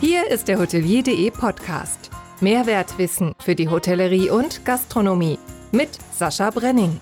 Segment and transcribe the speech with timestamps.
[0.00, 2.08] Hier ist der Hotelier.de Podcast.
[2.40, 5.38] Mehrwertwissen für die Hotellerie und Gastronomie
[5.72, 6.98] mit Sascha Brenning.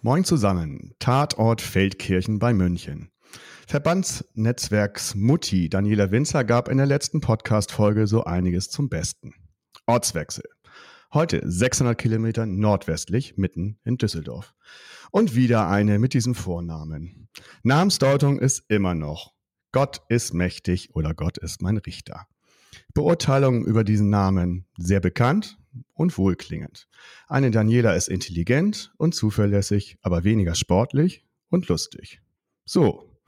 [0.00, 0.94] Moin zusammen.
[1.00, 3.10] Tatort Feldkirchen bei München.
[3.66, 9.34] Verbandsnetzwerks Mutti Daniela Winzer gab in der letzten Podcast-Folge so einiges zum Besten.
[9.84, 10.44] Ortswechsel.
[11.14, 14.52] Heute 600 Kilometer nordwestlich, mitten in Düsseldorf.
[15.12, 17.28] Und wieder eine mit diesem Vornamen.
[17.62, 19.32] Namensdeutung ist immer noch
[19.70, 22.26] Gott ist mächtig oder Gott ist mein Richter.
[22.94, 25.56] Beurteilungen über diesen Namen sehr bekannt
[25.92, 26.88] und wohlklingend.
[27.28, 32.22] Eine Daniela ist intelligent und zuverlässig, aber weniger sportlich und lustig.
[32.64, 33.20] So,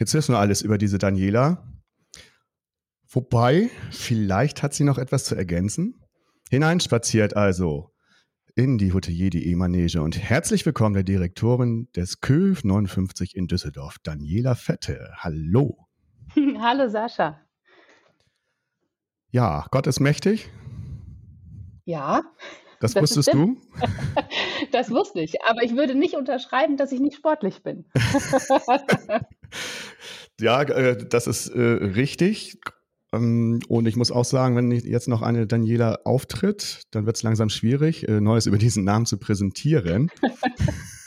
[0.00, 1.72] jetzt wissen wir alles über diese Daniela.
[3.08, 5.94] Wobei, vielleicht hat sie noch etwas zu ergänzen.
[6.50, 7.90] Hineinspaziert also
[8.54, 14.54] in die Hotelier.de Manege und herzlich willkommen der Direktorin des KÖF 59 in Düsseldorf, Daniela
[14.54, 15.12] Fette.
[15.18, 15.76] Hallo.
[16.58, 17.38] Hallo Sascha.
[19.30, 20.48] Ja, Gott ist mächtig.
[21.84, 22.22] Ja.
[22.80, 23.58] Das, das wusstest du?
[24.72, 27.84] das wusste ich, aber ich würde nicht unterschreiben, dass ich nicht sportlich bin.
[30.40, 32.58] ja, äh, das ist äh, richtig.
[33.12, 37.22] Ähm, und ich muss auch sagen, wenn jetzt noch eine Daniela auftritt, dann wird es
[37.22, 40.10] langsam schwierig, äh, Neues über diesen Namen zu präsentieren.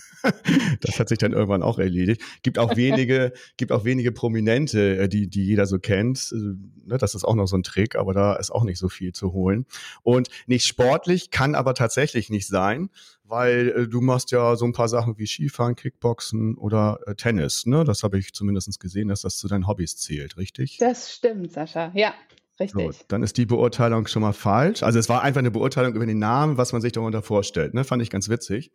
[0.81, 2.21] das hat sich dann irgendwann auch erledigt.
[2.43, 6.31] Gibt auch wenige, gibt auch wenige Prominente, äh, die, die jeder so kennt.
[6.31, 9.13] Ne, das ist auch noch so ein Trick, aber da ist auch nicht so viel
[9.13, 9.65] zu holen.
[10.03, 12.89] Und nicht sportlich kann aber tatsächlich nicht sein,
[13.23, 17.65] weil äh, du machst ja so ein paar Sachen wie Skifahren, Kickboxen oder äh, Tennis.
[17.65, 17.83] Ne?
[17.83, 20.77] Das habe ich zumindest gesehen, dass das zu deinen Hobbys zählt, richtig?
[20.77, 21.91] Das stimmt, Sascha.
[21.95, 22.13] Ja,
[22.59, 22.95] Richtig.
[22.95, 24.83] So, dann ist die Beurteilung schon mal falsch.
[24.83, 27.73] Also es war einfach eine Beurteilung über den Namen, was man sich darunter vorstellt.
[27.73, 27.83] Ne?
[27.83, 28.71] Fand ich ganz witzig.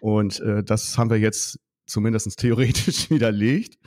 [0.00, 3.78] Und äh, das haben wir jetzt zumindest theoretisch widerlegt.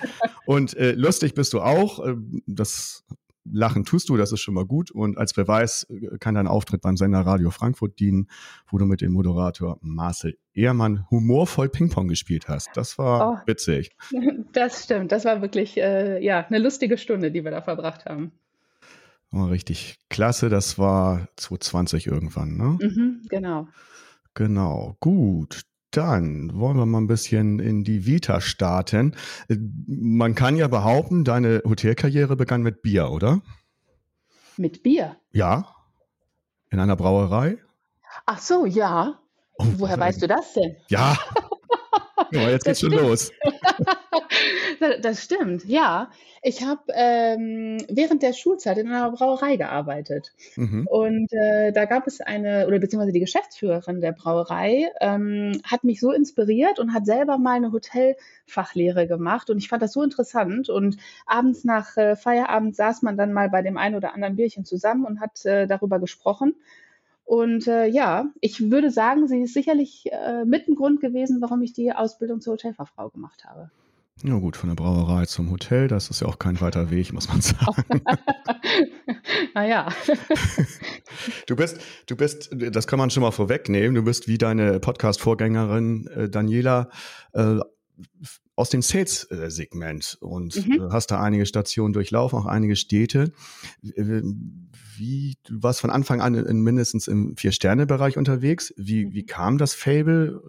[0.46, 2.06] Und äh, lustig bist du auch.
[2.06, 2.16] Äh,
[2.48, 3.04] das
[3.44, 4.92] Lachen tust du, das ist schon mal gut.
[4.92, 8.28] Und als Beweis äh, kann dein Auftritt beim Sender Radio Frankfurt dienen,
[8.70, 12.70] wo du mit dem Moderator Marcel Ehrmann humorvoll Ping-Pong gespielt hast.
[12.76, 13.92] Das war oh, witzig.
[14.54, 15.14] Das stimmt.
[15.14, 18.34] Das war wirklich äh, ja eine lustige Stunde, die wir da verbracht haben.
[19.32, 20.50] Oh, richtig klasse.
[20.50, 22.78] Das war 2020 irgendwann, ne?
[22.82, 23.70] Mhm, genau.
[24.34, 24.98] Genau.
[25.00, 25.62] Gut.
[25.92, 29.16] Dann wollen wir mal ein bisschen in die Vita starten.
[29.88, 33.42] Man kann ja behaupten, deine Hotelkarriere begann mit Bier, oder?
[34.56, 35.18] Mit Bier?
[35.32, 35.76] Ja.
[36.70, 37.58] In einer Brauerei?
[38.26, 39.20] Ach so, ja.
[39.58, 40.78] Oh, Woher weißt du das denn?
[40.88, 41.18] Ja.
[42.32, 43.32] ja jetzt geht's schon los.
[45.02, 46.10] das stimmt, ja.
[46.44, 50.34] Ich habe ähm, während der Schulzeit in einer Brauerei gearbeitet.
[50.56, 50.88] Mhm.
[50.88, 56.00] Und äh, da gab es eine, oder beziehungsweise die Geschäftsführerin der Brauerei ähm, hat mich
[56.00, 59.50] so inspiriert und hat selber mal eine Hotelfachlehre gemacht.
[59.50, 60.70] Und ich fand das so interessant.
[60.70, 60.98] Und
[61.28, 65.06] abends nach äh, Feierabend saß man dann mal bei dem einen oder anderen Bierchen zusammen
[65.06, 66.56] und hat äh, darüber gesprochen.
[67.32, 71.62] Und äh, ja, ich würde sagen, sie ist sicherlich äh, mit ein Grund gewesen, warum
[71.62, 73.72] ich die Ausbildung zur Hotelfachfrau gemacht habe.
[74.22, 77.30] Ja gut, von der Brauerei zum Hotel, das ist ja auch kein weiter Weg, muss
[77.30, 78.02] man sagen.
[79.56, 79.88] naja.
[81.46, 86.08] Du bist, du bist, das kann man schon mal vorwegnehmen, du bist wie deine Podcast-Vorgängerin
[86.08, 86.90] äh, Daniela
[87.34, 87.60] äh,
[88.56, 90.92] aus dem Sales-Segment und mhm.
[90.92, 93.32] hast da einige Stationen durchlaufen, auch einige Städte.
[93.82, 98.74] Wie, du warst von Anfang an in, mindestens im Vier-Sterne-Bereich unterwegs.
[98.78, 99.28] Wie, wie mhm.
[99.28, 100.42] kam das Fable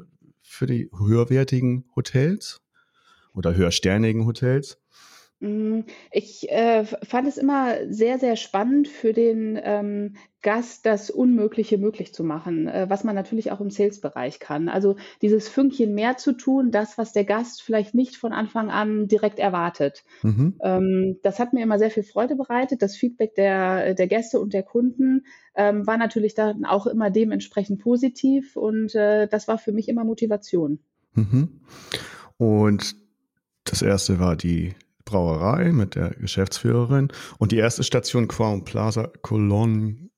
[0.42, 2.62] für die höherwertigen Hotels?
[3.34, 4.78] oder höhersternigen Hotels?
[5.42, 5.80] Mm,
[6.12, 12.14] ich äh, fand es immer sehr, sehr spannend für den ähm, Gast, das Unmögliche möglich
[12.14, 14.68] zu machen, äh, was man natürlich auch im Sales-Bereich kann.
[14.68, 19.08] Also dieses Fünkchen mehr zu tun, das, was der Gast vielleicht nicht von Anfang an
[19.08, 20.04] direkt erwartet.
[20.22, 20.54] Mhm.
[20.62, 22.80] Ähm, das hat mir immer sehr viel Freude bereitet.
[22.80, 25.26] Das Feedback der, der Gäste und der Kunden
[25.56, 30.04] ähm, war natürlich dann auch immer dementsprechend positiv und äh, das war für mich immer
[30.04, 30.78] Motivation.
[31.14, 31.60] Mhm.
[32.36, 32.94] Und
[33.64, 34.74] das erste war die
[35.04, 37.08] Brauerei mit der Geschäftsführerin
[37.38, 40.10] und die erste Station Crown Plaza Cologne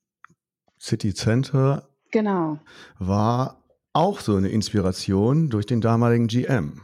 [0.80, 1.88] City Center.
[2.10, 2.58] Genau.
[2.98, 6.82] War auch so eine Inspiration durch den damaligen GM.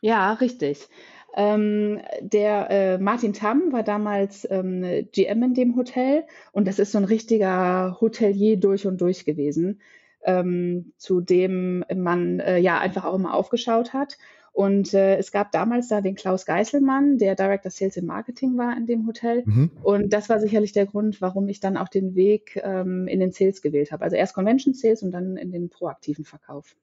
[0.00, 0.88] Ja, richtig.
[1.36, 4.82] Ähm, der äh, Martin Tamm war damals ähm,
[5.12, 9.80] GM in dem Hotel und das ist so ein richtiger Hotelier durch und durch gewesen,
[10.24, 14.18] ähm, zu dem man äh, ja einfach auch immer aufgeschaut hat.
[14.52, 18.76] Und äh, es gab damals da den Klaus Geißelmann, der Director Sales and Marketing war
[18.76, 19.42] in dem Hotel.
[19.46, 19.70] Mhm.
[19.82, 23.32] Und das war sicherlich der Grund, warum ich dann auch den Weg ähm, in den
[23.32, 24.04] Sales gewählt habe.
[24.04, 26.76] Also erst Convention Sales und dann in den proaktiven Verkauf.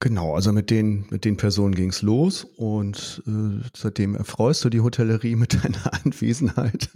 [0.00, 4.70] Genau, also mit den, mit den Personen ging es los und äh, seitdem erfreust du
[4.70, 6.88] die Hotellerie mit deiner Anwesenheit.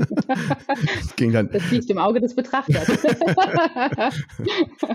[1.17, 2.89] ging dann, das liegt im Auge des Betrachters.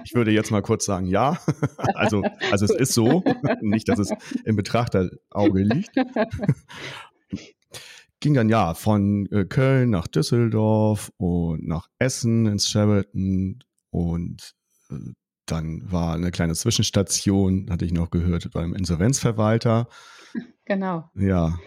[0.05, 1.37] ich würde jetzt mal kurz sagen, ja.
[1.95, 3.25] Also, also es ist so,
[3.59, 4.09] nicht, dass es
[4.45, 5.91] im Betrachterauge liegt.
[8.21, 14.53] ging dann ja von äh, Köln nach Düsseldorf und nach Essen ins Sheraton und
[14.89, 14.95] äh,
[15.47, 19.87] dann war eine kleine Zwischenstation, hatte ich noch gehört, beim Insolvenzverwalter.
[20.65, 21.09] Genau.
[21.15, 21.57] Ja.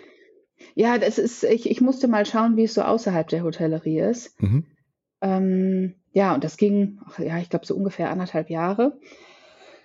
[0.75, 4.41] Ja, das ist, ich, ich musste mal schauen, wie es so außerhalb der Hotellerie ist.
[4.43, 4.67] Mhm.
[5.23, 8.99] Ähm, ja, und das ging, ja, ich glaube, so ungefähr anderthalb Jahre.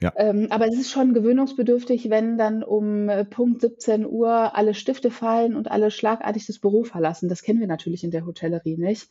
[0.02, 0.12] Ja.
[0.18, 5.10] Ähm, aber es ist schon gewöhnungsbedürftig, wenn dann um äh, Punkt 17 Uhr alle Stifte
[5.12, 7.30] fallen und alle schlagartig das Büro verlassen.
[7.30, 9.10] Das kennen wir natürlich in der Hotellerie nicht.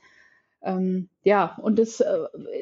[0.64, 2.06] Ähm, ja, und es äh,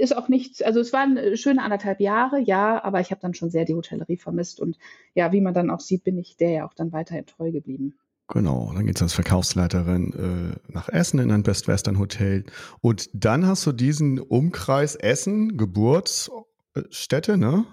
[0.00, 3.32] ist auch nichts, also es waren äh, schöne anderthalb Jahre, ja, aber ich habe dann
[3.32, 4.76] schon sehr die Hotellerie vermisst und
[5.14, 7.94] ja, wie man dann auch sieht, bin ich der ja auch dann weiterhin treu geblieben.
[8.26, 12.44] Genau, dann geht es als Verkaufsleiterin äh, nach Essen in ein Best Western Hotel
[12.80, 17.66] und dann hast du diesen Umkreis Essen, Geburtsstätte, ne?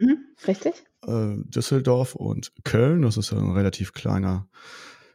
[0.00, 0.18] Mhm,
[0.48, 0.84] richtig.
[1.06, 4.48] Äh, Düsseldorf und Köln, das ist ja ein relativ kleiner,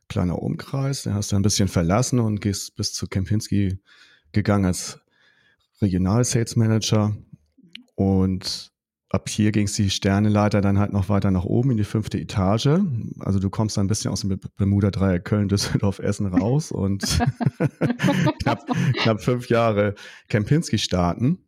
[0.07, 1.03] kleiner Umkreis.
[1.03, 3.79] Den hast du ein bisschen verlassen und gehst bis zu Kempinski
[4.31, 4.99] gegangen als
[5.81, 7.15] Regional Sales Manager
[7.95, 8.71] und
[9.09, 12.19] ab hier ging es die Sterneleiter dann halt noch weiter nach oben in die fünfte
[12.19, 12.69] Etage.
[13.19, 17.03] Also du kommst ein bisschen aus dem Bermuda-Dreieck Köln, Düsseldorf, Essen raus und
[18.41, 18.65] knapp,
[19.01, 19.95] knapp, fünf Jahre
[20.29, 21.39] Kempinski starten.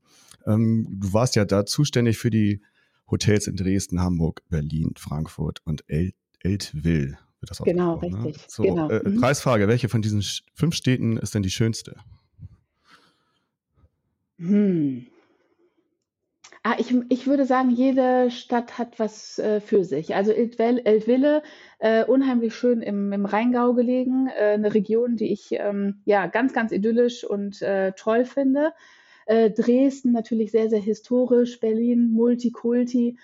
[0.45, 2.61] Ähm, du warst ja da zuständig für die
[3.09, 7.17] Hotels in Dresden, Hamburg, Berlin, Frankfurt und El Eltville.
[7.39, 8.01] Wird das genau, ne?
[8.01, 8.37] richtig.
[8.37, 8.43] Ne?
[8.47, 8.89] So, genau.
[8.89, 9.21] Äh, mhm.
[9.21, 11.95] Preisfrage, welche von diesen fünf Städten ist denn die schönste?
[14.39, 15.07] Hm.
[16.65, 20.15] Ah, ich, ich würde sagen, jede Stadt hat was äh, für sich.
[20.15, 21.43] Also Eltville,
[21.79, 26.53] äh, unheimlich schön im, im Rheingau gelegen, äh, eine Region, die ich ähm, ja ganz,
[26.53, 28.71] ganz idyllisch und äh, toll finde.
[29.25, 33.17] Äh, Dresden natürlich sehr, sehr historisch, Berlin Multikulti.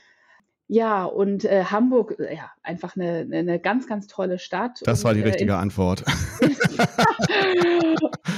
[0.68, 4.82] Ja, und äh, Hamburg, äh, ja, einfach eine, eine ganz, ganz tolle Stadt.
[4.84, 6.04] Das und, war die richtige äh, Antwort.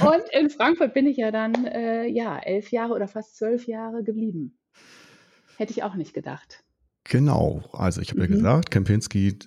[0.14, 4.02] und in Frankfurt bin ich ja dann, äh, ja, elf Jahre oder fast zwölf Jahre
[4.02, 4.58] geblieben.
[5.56, 6.64] Hätte ich auch nicht gedacht.
[7.04, 8.30] Genau, also ich habe mhm.
[8.30, 9.38] ja gesagt, Kempinski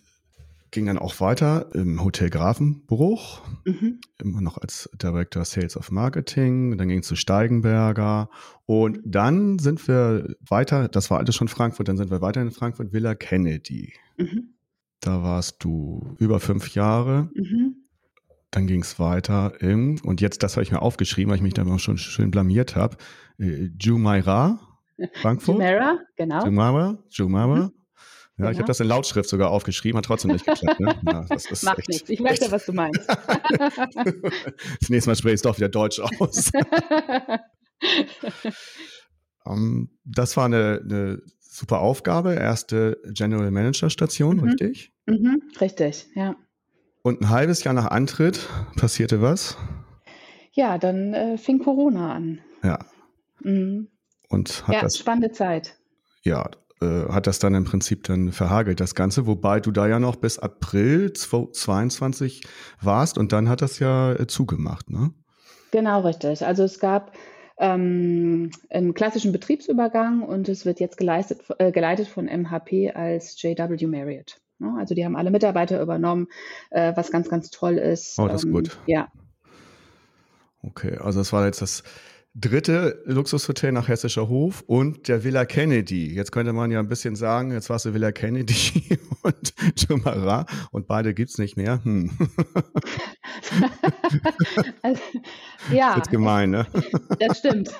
[0.72, 4.00] ging dann auch weiter im Hotel Grafenbruch, mhm.
[4.22, 6.78] immer noch als Director Sales of Marketing.
[6.78, 8.30] Dann ging es zu Steigenberger
[8.66, 12.52] und dann sind wir weiter, das war alles schon Frankfurt, dann sind wir weiter in
[12.52, 13.94] Frankfurt, Villa Kennedy.
[14.18, 14.56] Mhm.
[15.00, 17.30] Da warst du über fünf Jahre.
[17.34, 17.75] Mhm.
[18.56, 21.54] Dann ging es weiter im, und jetzt, das habe ich mir aufgeschrieben, weil ich mich
[21.54, 22.96] da auch schon schön blamiert habe,
[23.38, 24.62] äh, Jumeirah,
[25.22, 25.56] Frankfurt.
[25.56, 26.46] Jumeirah, genau.
[26.46, 27.56] Jumeirah, Jumeirah.
[27.56, 27.62] Mhm.
[27.62, 27.72] Ja,
[28.38, 28.52] genau.
[28.52, 30.80] ich habe das in Lautschrift sogar aufgeschrieben, hat trotzdem nicht geklappt.
[30.80, 30.96] Ne?
[31.06, 31.26] Ja,
[31.64, 33.06] Macht nichts, ich weiß ja, was du meinst.
[34.80, 36.50] das nächste Mal spreche ich doch wieder Deutsch aus.
[39.44, 44.44] um, ähm, das war eine, eine, super Aufgabe, erste General Manager Station, mhm.
[44.44, 44.94] richtig?
[45.08, 46.38] Mhm, richtig, ja.
[47.06, 49.58] Und ein halbes Jahr nach Antritt passierte was?
[50.54, 52.42] Ja, dann äh, fing Corona an.
[52.64, 52.80] Ja.
[53.42, 53.90] Mhm.
[54.28, 55.78] Und hat ja, das spannende Zeit.
[56.24, 56.50] Ja,
[56.82, 60.16] äh, hat das dann im Prinzip dann verhagelt, das Ganze, wobei du da ja noch
[60.16, 62.42] bis April 2022
[62.82, 65.12] warst und dann hat das ja äh, zugemacht, ne?
[65.70, 66.44] Genau, richtig.
[66.44, 67.16] Also es gab
[67.60, 73.86] ähm, einen klassischen Betriebsübergang und es wird jetzt geleistet, äh, geleitet von MHP als JW
[73.86, 74.42] Marriott.
[74.60, 74.74] Ne?
[74.78, 76.28] Also die haben alle Mitarbeiter übernommen,
[76.72, 78.20] äh, was ganz, ganz toll ist.
[78.20, 78.78] Oh, das ist ähm, gut.
[78.86, 79.12] Ja.
[80.62, 81.84] Okay, also das war jetzt das
[82.36, 86.14] dritte Luxushotel nach Hessischer Hof und der Villa Kennedy.
[86.14, 90.88] Jetzt könnte man ja ein bisschen sagen, jetzt warst du Villa Kennedy und Jumeirah und
[90.88, 91.84] beide gibt's nicht mehr.
[91.84, 92.12] Hm.
[94.82, 95.02] also,
[95.72, 95.96] ja.
[95.96, 96.68] Das ist gemein, ne?
[97.20, 97.70] Das stimmt.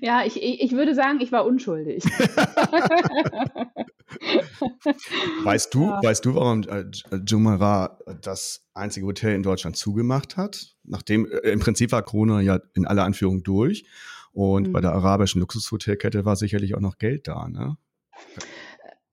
[0.00, 2.04] ja, ich, ich würde sagen, ich war unschuldig.
[5.44, 6.00] weißt du, ja.
[6.02, 6.84] weißt du, warum äh,
[7.26, 10.76] Jumeirah das einzige Hotel in Deutschland zugemacht hat?
[10.84, 13.84] Nachdem äh, im Prinzip war Corona ja in aller Anführung durch
[14.32, 14.72] und mhm.
[14.72, 17.76] bei der arabischen Luxushotelkette war sicherlich auch noch Geld da, ne?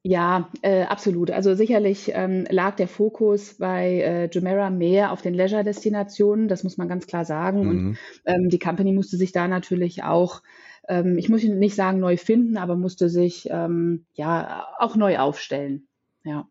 [0.07, 1.31] Ja, äh, absolut.
[1.31, 6.77] Also sicherlich ähm, lag der Fokus bei äh, Jumeirah mehr auf den Leisure-Destinationen, das muss
[6.77, 7.63] man ganz klar sagen.
[7.63, 7.69] Mhm.
[7.69, 10.43] Und ähm, die Company musste sich da natürlich auch
[10.87, 15.87] ähm, ich muss nicht sagen neu finden, aber musste sich ähm, ja auch neu aufstellen.
[16.23, 16.47] Ja.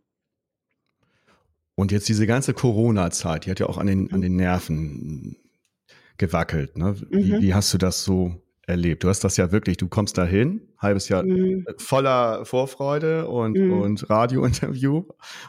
[1.77, 5.37] Und jetzt diese ganze Corona-Zeit, die hat ja auch an den, an den Nerven
[6.19, 6.77] gewackelt.
[6.77, 6.97] Ne?
[7.11, 7.43] Wie, mhm.
[7.43, 8.35] wie hast du das so
[8.67, 9.05] erlebt?
[9.05, 11.67] Du hast das ja wirklich, du kommst dahin, halbes Jahr mhm.
[11.79, 13.81] voller Vorfreude und, mhm.
[13.81, 15.05] und Radiointerview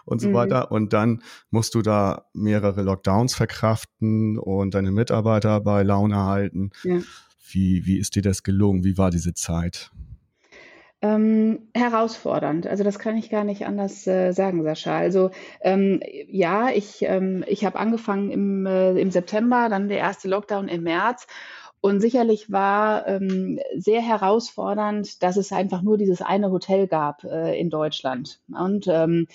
[0.05, 0.33] und so mhm.
[0.33, 0.71] weiter.
[0.71, 6.71] Und dann musst du da mehrere Lockdowns verkraften und deine Mitarbeiter bei Laune halten.
[6.83, 6.99] Ja.
[7.51, 8.83] Wie, wie ist dir das gelungen?
[8.83, 9.91] Wie war diese Zeit?
[11.01, 12.65] Ähm, herausfordernd.
[12.65, 14.97] Also das kann ich gar nicht anders äh, sagen, Sascha.
[14.97, 15.29] Also
[15.61, 20.67] ähm, ja, ich, ähm, ich habe angefangen im, äh, im September, dann der erste Lockdown
[20.67, 21.27] im März.
[21.85, 27.59] Und sicherlich war ähm, sehr herausfordernd, dass es einfach nur dieses eine Hotel gab äh,
[27.59, 28.39] in Deutschland.
[28.51, 29.27] Und ähm,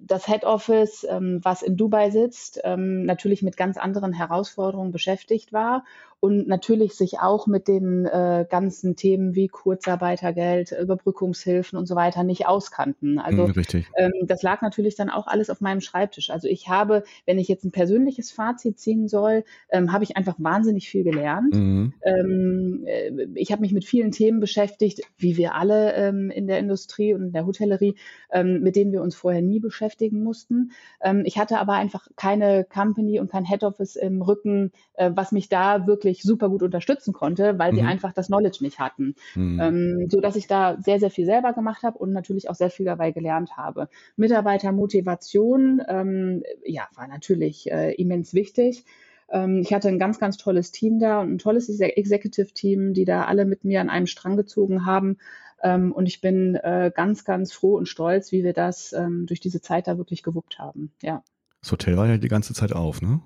[0.00, 5.52] das Head Office, ähm, was in Dubai sitzt, ähm, natürlich mit ganz anderen Herausforderungen beschäftigt
[5.52, 5.84] war
[6.20, 12.24] und natürlich sich auch mit den äh, ganzen Themen wie Kurzarbeitergeld, Überbrückungshilfen und so weiter
[12.24, 13.20] nicht auskannten.
[13.20, 13.52] Also mm,
[13.96, 16.30] ähm, das lag natürlich dann auch alles auf meinem Schreibtisch.
[16.30, 20.34] Also ich habe, wenn ich jetzt ein persönliches Fazit ziehen soll, ähm, habe ich einfach
[20.38, 21.54] wahnsinnig viel gelernt.
[21.54, 21.92] Mhm.
[22.02, 26.58] Ähm, äh, ich habe mich mit vielen Themen beschäftigt, wie wir alle ähm, in der
[26.58, 27.94] Industrie und in der Hotellerie,
[28.32, 30.72] ähm, mit denen wir uns vorher nie beschäftigen mussten.
[31.00, 35.30] Ähm, ich hatte aber einfach keine Company und kein Head Office im Rücken, äh, was
[35.30, 37.76] mich da wirklich wirklich super gut unterstützen konnte, weil mhm.
[37.76, 39.14] sie einfach das Knowledge nicht hatten.
[39.34, 39.60] Mhm.
[39.60, 42.70] Ähm, so dass ich da sehr, sehr viel selber gemacht habe und natürlich auch sehr
[42.70, 43.88] viel dabei gelernt habe.
[44.16, 48.84] Mitarbeitermotivation, ähm, ja, war natürlich äh, immens wichtig
[49.30, 53.26] ähm, ich hatte ein ganz, ganz tolles Team da und ein tolles Executive-Team, die da
[53.26, 55.18] alle mit mir an einem Strang gezogen haben.
[55.62, 59.40] Ähm, und ich bin äh, ganz, ganz froh und stolz, wie wir das ähm, durch
[59.40, 60.92] diese Zeit da wirklich gewuppt haben.
[61.02, 61.22] Ja.
[61.60, 63.20] Das Hotel war ja die ganze Zeit auf, ne?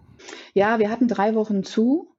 [0.54, 2.11] Ja, wir hatten drei Wochen zu.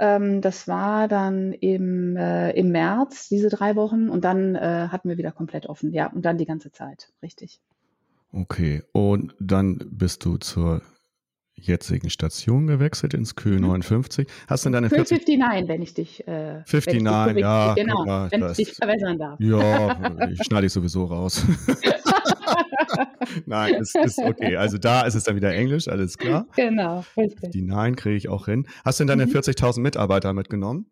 [0.00, 5.10] Ähm, das war dann im, äh, im März, diese drei Wochen, und dann äh, hatten
[5.10, 5.92] wir wieder komplett offen.
[5.92, 7.60] Ja, und dann die ganze Zeit, richtig.
[8.32, 10.80] Okay, und dann bist du zur
[11.54, 14.26] jetzigen Station gewechselt ins Q59.
[14.48, 18.06] Hast du denn deine 40 59, wenn ich dich äh, 59, wenn ich ja, genau,
[18.06, 19.38] ja, wenn ich dich verwässern darf.
[19.38, 21.44] Ja, ich schneide ich sowieso raus.
[23.46, 24.56] Nein, es ist okay.
[24.56, 26.46] Also da ist es dann wieder Englisch, alles klar.
[26.56, 27.50] Genau, richtig.
[27.52, 28.66] Die Nein kriege ich auch hin.
[28.84, 29.36] Hast du denn deine mhm.
[29.36, 30.86] 40.000 Mitarbeiter mitgenommen?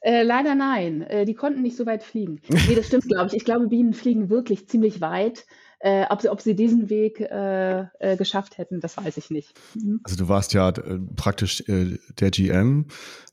[0.00, 1.02] Äh, leider nein.
[1.02, 2.40] Äh, die konnten nicht so weit fliegen.
[2.48, 3.34] Nee, das stimmt, glaube ich.
[3.34, 5.44] Ich glaube, Bienen fliegen wirklich ziemlich weit.
[5.84, 9.58] Äh, ob, sie, ob sie diesen Weg äh, äh, geschafft hätten, das weiß ich nicht.
[9.74, 10.00] Mhm.
[10.04, 12.86] Also du warst ja äh, praktisch der GM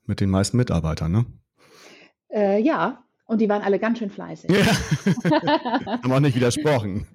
[0.08, 1.26] mit den meisten Mitarbeitern, ne?
[2.32, 4.50] ja, und die waren alle ganz schön fleißig.
[4.50, 4.66] Ja.
[6.04, 7.06] Haben auch nicht widersprochen.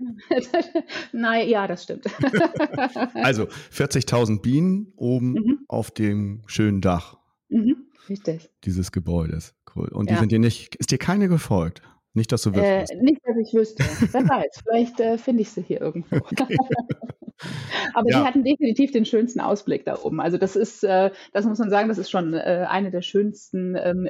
[1.12, 2.06] Nein, ja, das stimmt.
[3.14, 5.58] also 40.000 Bienen oben mhm.
[5.66, 7.18] auf dem schönen Dach.
[7.48, 8.48] Mhm, richtig.
[8.62, 9.54] Dieses Gebäudes.
[9.74, 9.88] Cool.
[9.88, 10.20] Und die ja.
[10.20, 11.82] sind dir nicht, ist dir keine gefolgt?
[12.14, 12.92] Nicht, dass du wüsstest.
[12.92, 13.84] Äh, nicht, dass ich wüsste.
[14.12, 16.16] Wer weiß, vielleicht äh, finde ich sie hier irgendwo.
[17.94, 18.20] Aber ja.
[18.20, 20.20] die hatten definitiv den schönsten Ausblick da oben.
[20.20, 23.76] Also das ist, äh, das muss man sagen, das ist schon äh, eine der schönsten
[23.76, 24.08] ähm,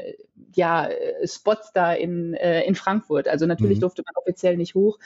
[0.55, 3.27] ja, äh, Spots da in, äh, in Frankfurt.
[3.27, 3.83] Also natürlich mhm.
[3.83, 4.99] durfte man offiziell nicht hoch.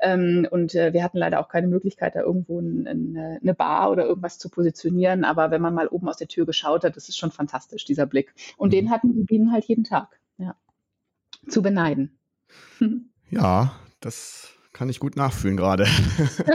[0.00, 3.90] Ähm, und äh, wir hatten leider auch keine Möglichkeit, da irgendwo ein, ein, eine Bar
[3.90, 5.24] oder irgendwas zu positionieren.
[5.24, 8.04] Aber wenn man mal oben aus der Tür geschaut hat, das ist schon fantastisch, dieser
[8.04, 8.34] Blick.
[8.58, 8.72] Und mhm.
[8.72, 10.20] den hatten die Bienen halt jeden Tag.
[10.36, 10.56] Ja.
[11.48, 12.18] Zu beneiden.
[13.30, 15.86] Ja, das kann ich gut nachfühlen gerade.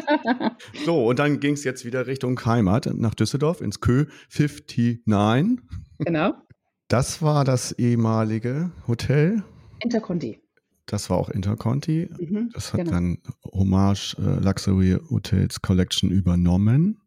[0.86, 5.60] so, und dann ging es jetzt wieder Richtung Heimat nach Düsseldorf ins Kö 59.
[5.98, 6.34] Genau.
[6.88, 9.44] Das war das ehemalige Hotel.
[9.82, 10.40] Interconti.
[10.86, 12.10] Das war auch Interconti.
[12.18, 12.92] Mhm, das hat genau.
[12.92, 17.02] dann Hommage äh, Luxury Hotels Collection übernommen.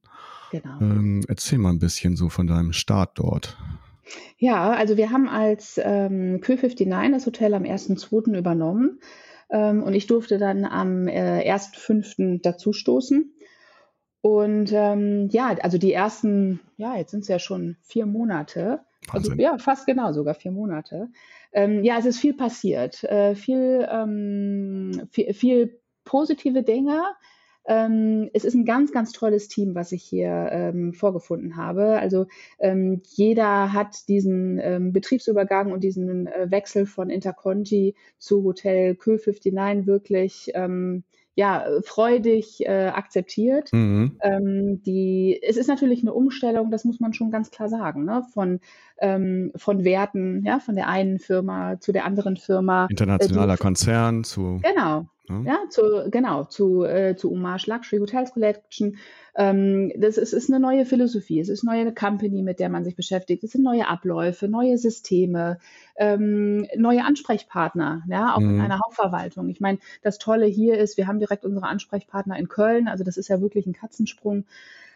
[0.53, 0.81] Genau.
[0.81, 3.57] Ähm, erzähl mal ein bisschen so von deinem Start dort.
[4.39, 8.37] Ja, also wir haben als ähm, Q59 das Hotel am 1.2.
[8.37, 9.01] übernommen.
[9.51, 12.41] Ähm, und ich durfte dann am äh, 1.5.
[12.43, 13.35] dazustoßen.
[14.23, 18.81] Und ähm, ja, also die ersten, ja, jetzt sind es ja schon vier Monate.
[19.11, 21.09] Also, ja, fast genau, sogar vier Monate.
[21.53, 23.03] Ähm, ja, es ist viel passiert.
[23.05, 27.03] Äh, viel, ähm, viel, viel positive Dinge,
[27.67, 31.99] ähm, es ist ein ganz, ganz tolles Team, was ich hier ähm, vorgefunden habe.
[31.99, 32.27] Also
[32.59, 39.87] ähm, jeder hat diesen ähm, Betriebsübergang und diesen äh, Wechsel von Interconti zu Hotel Kö59
[39.87, 41.05] wirklich ähm,
[41.35, 43.73] ja, freudig äh, akzeptiert.
[43.73, 44.19] Mhm.
[44.21, 48.23] Ähm, die, es ist natürlich eine Umstellung, das muss man schon ganz klar sagen, ne?
[48.35, 48.61] von,
[48.99, 52.87] ähm, von Werten, ja, von der einen Firma zu der anderen Firma.
[52.91, 54.61] Internationaler äh, Konzern zu.
[54.63, 55.45] Genau, Ne?
[55.47, 58.97] Ja, zu, genau, zu, äh, zu Hommage Luxury Hotels Collection.
[59.37, 62.85] Ähm, das ist, ist eine neue Philosophie, es ist eine neue Company, mit der man
[62.85, 65.59] sich beschäftigt, es sind neue Abläufe, neue Systeme,
[65.97, 68.57] ähm, neue Ansprechpartner, ja, auch mhm.
[68.57, 69.49] in einer Hauptverwaltung.
[69.49, 73.17] Ich meine, das Tolle hier ist, wir haben direkt unsere Ansprechpartner in Köln, also das
[73.17, 74.45] ist ja wirklich ein Katzensprung.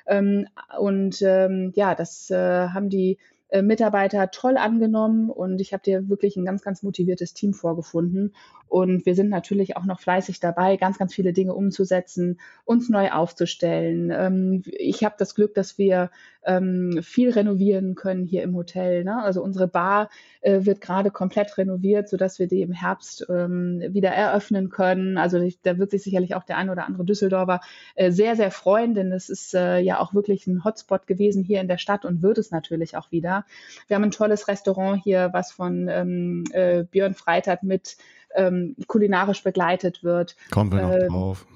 [0.07, 0.47] Ähm,
[0.79, 3.19] und ähm, ja, das äh, haben die
[3.49, 8.35] äh, Mitarbeiter toll angenommen und ich habe dir wirklich ein ganz, ganz motiviertes Team vorgefunden.
[8.69, 13.11] Und wir sind natürlich auch noch fleißig dabei, ganz, ganz viele Dinge umzusetzen, uns neu
[13.11, 14.11] aufzustellen.
[14.11, 16.11] Ähm, ich habe das Glück, dass wir
[16.47, 19.05] ähm, viel renovieren können hier im Hotel.
[19.05, 19.23] Ne?
[19.23, 20.09] Also unsere Bar
[20.41, 25.19] äh, wird gerade komplett renoviert, sodass wir die im Herbst ähm, wieder eröffnen können.
[25.19, 27.61] Also da wird sich sicherlich auch der ein oder andere Düsseldorfer
[27.97, 31.61] äh, sehr, sehr freuen, denn es ist äh, ja auch wirklich ein Hotspot gewesen hier
[31.61, 33.45] in der Stadt und wird es natürlich auch wieder.
[33.89, 37.97] Wir haben ein tolles Restaurant hier, was von ähm, äh, Björn Freitag mit
[38.37, 40.37] ähm, kulinarisch begleitet wird.
[40.51, 41.47] Kommen wir noch ähm, drauf.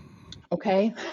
[0.52, 0.94] Okay.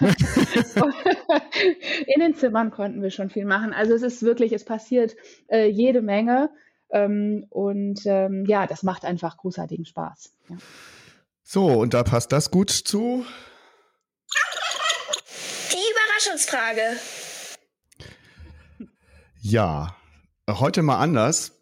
[2.06, 3.72] in den Zimmern konnten wir schon viel machen.
[3.72, 5.14] Also es ist wirklich, es passiert
[5.46, 6.50] äh, jede Menge.
[6.90, 10.32] Ähm, und ähm, ja, das macht einfach großartigen Spaß.
[10.48, 10.56] Ja.
[11.44, 13.24] So, und da passt das gut zu.
[15.70, 16.82] Die Überraschungsfrage.
[19.40, 19.96] Ja,
[20.48, 21.57] heute mal anders.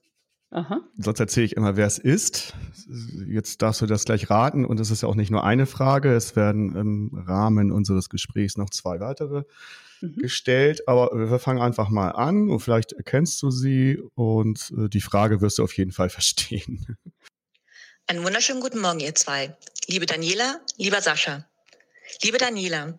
[0.57, 0.81] Aha.
[0.97, 2.55] Sonst erzähle ich immer, wer es ist.
[3.29, 6.15] Jetzt darfst du das gleich raten und es ist ja auch nicht nur eine Frage.
[6.15, 9.43] Es werden im Rahmen unseres Gesprächs noch zwei weitere
[10.01, 10.17] mhm.
[10.17, 10.89] gestellt.
[10.89, 15.43] Aber wir fangen einfach mal an und vielleicht erkennst du sie und äh, die Frage
[15.43, 16.97] wirst du auf jeden Fall verstehen.
[18.07, 19.55] Einen wunderschönen guten Morgen, ihr zwei.
[19.89, 21.45] Liebe Daniela, lieber Sascha.
[22.23, 22.99] Liebe Daniela,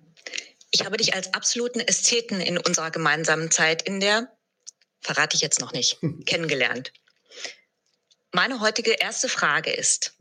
[0.69, 4.31] ich habe dich als absoluten Ästheten in unserer gemeinsamen Zeit in der,
[5.01, 5.97] verrate ich jetzt noch nicht,
[6.27, 6.93] kennengelernt.
[8.33, 10.17] Meine heutige erste Frage ist,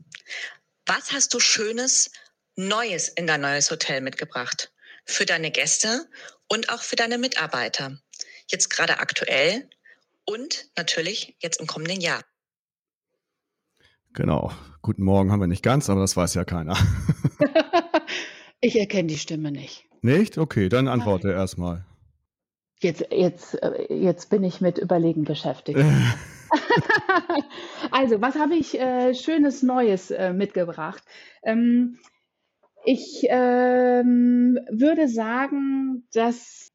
[0.85, 2.11] was hast du Schönes,
[2.55, 4.71] Neues in dein neues Hotel mitgebracht?
[5.05, 6.07] Für deine Gäste
[6.47, 7.99] und auch für deine Mitarbeiter.
[8.49, 9.69] Jetzt gerade aktuell
[10.25, 12.23] und natürlich jetzt im kommenden Jahr.
[14.13, 14.51] Genau.
[14.81, 16.77] Guten Morgen haben wir nicht ganz, aber das weiß ja keiner.
[18.61, 19.85] ich erkenne die Stimme nicht.
[20.01, 20.37] Nicht?
[20.37, 21.85] Okay, dann antworte erstmal.
[22.79, 25.79] Jetzt, jetzt, äh, jetzt bin ich mit Überlegen beschäftigt.
[27.91, 31.03] also, was habe ich äh, Schönes Neues äh, mitgebracht?
[31.43, 31.99] Ähm,
[32.85, 36.71] ich ähm, würde sagen, das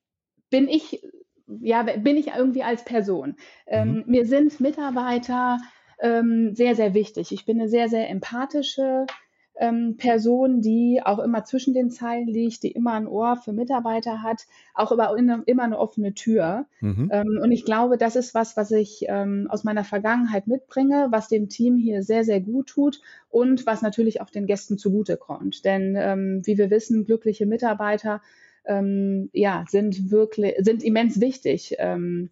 [0.51, 1.03] bin ich,
[1.47, 3.37] ja, bin ich irgendwie als Person.
[3.67, 4.05] Ähm, mhm.
[4.07, 5.59] Mir sind Mitarbeiter
[6.01, 7.33] ähm, sehr, sehr wichtig.
[7.33, 9.07] Ich bin eine sehr, sehr empathische
[9.57, 14.23] ähm, Person, die auch immer zwischen den Zeilen liegt, die immer ein Ohr für Mitarbeiter
[14.23, 16.67] hat, auch immer, immer eine offene Tür.
[16.81, 17.11] Mhm.
[17.13, 21.29] Ähm, und ich glaube, das ist was, was ich ähm, aus meiner Vergangenheit mitbringe, was
[21.29, 25.65] dem Team hier sehr, sehr gut tut und was natürlich auch den Gästen zugutekommt.
[25.65, 28.23] Denn ähm, wie wir wissen, glückliche Mitarbeiter
[28.65, 32.31] ähm, ja, sind wirklich, sind immens wichtig ähm,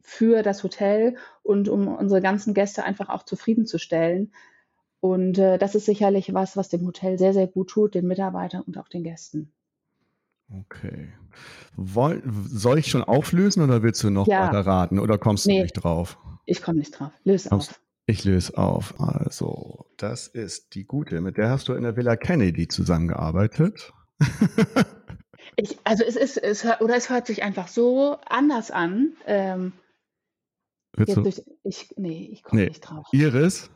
[0.00, 4.32] für das Hotel und um unsere ganzen Gäste einfach auch zufriedenzustellen.
[5.06, 8.62] Und äh, das ist sicherlich was, was dem Hotel sehr, sehr gut tut, den Mitarbeitern
[8.62, 9.52] und auch den Gästen.
[10.50, 11.12] Okay.
[11.76, 14.46] Woll, soll ich schon auflösen oder willst du noch ja.
[14.46, 16.18] weiter raten oder kommst du nee, nicht drauf?
[16.44, 17.12] Ich komme nicht drauf.
[17.24, 17.80] Löse auf.
[18.06, 19.00] Ich löse auf.
[19.00, 21.20] Also, das ist die gute.
[21.20, 23.92] Mit der hast du in der Villa Kennedy zusammengearbeitet.
[25.56, 29.12] ich, also es ist, es, oder es hört sich einfach so anders an.
[29.26, 29.72] Ähm,
[30.96, 32.68] durch, ich, nee, ich komme nee.
[32.68, 33.06] nicht drauf.
[33.12, 33.70] Iris?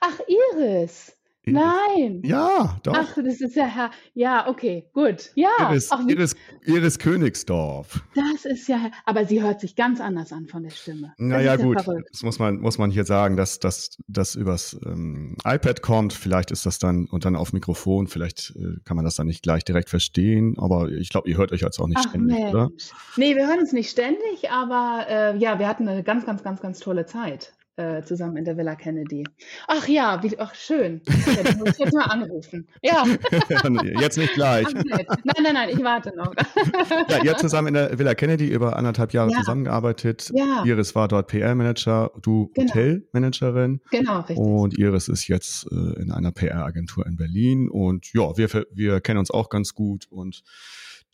[0.00, 1.16] Ach, Iris.
[1.48, 2.22] Nein.
[2.24, 2.92] Ja, doch.
[2.96, 3.92] Ach, das ist ja Herr.
[4.14, 5.30] Ja, okay, gut.
[5.36, 5.48] Ja.
[5.60, 8.02] Iris, Ach, Iris, Iris Königsdorf.
[8.16, 8.90] Das ist ja.
[9.04, 11.14] Aber sie hört sich ganz anders an von der Stimme.
[11.18, 11.80] Naja, ja gut.
[11.82, 12.08] Verrückt.
[12.10, 16.12] Das muss man, muss man hier sagen, dass das übers ähm, iPad kommt.
[16.12, 18.08] Vielleicht ist das dann und dann auf Mikrofon.
[18.08, 20.56] Vielleicht äh, kann man das dann nicht gleich direkt verstehen.
[20.58, 22.54] Aber ich glaube, ihr hört euch jetzt auch nicht Ach, ständig, Mensch.
[22.54, 22.70] oder?
[23.16, 26.60] Nee, wir hören uns nicht ständig, aber äh, ja, wir hatten eine ganz, ganz, ganz,
[26.60, 29.24] ganz tolle Zeit äh, zusammen in der Villa Kennedy.
[29.68, 31.02] Ach ja, wie, ach schön.
[31.06, 32.66] Ja, muss ich jetzt mal anrufen.
[32.82, 33.04] Ja.
[34.00, 34.66] jetzt nicht gleich.
[34.72, 35.06] nein,
[35.42, 36.34] nein, nein, ich warte noch.
[37.08, 39.38] ja, ihr habt zusammen in der Villa Kennedy über anderthalb Jahre ja.
[39.38, 40.30] zusammengearbeitet.
[40.34, 40.64] Ja.
[40.64, 42.68] Iris war dort PR-Manager, du genau.
[42.68, 43.80] Hotelmanagerin.
[43.90, 44.38] Genau, richtig.
[44.38, 47.68] Und Iris ist jetzt äh, in einer PR-Agentur in Berlin.
[47.68, 50.42] Und ja, wir, wir kennen uns auch ganz gut und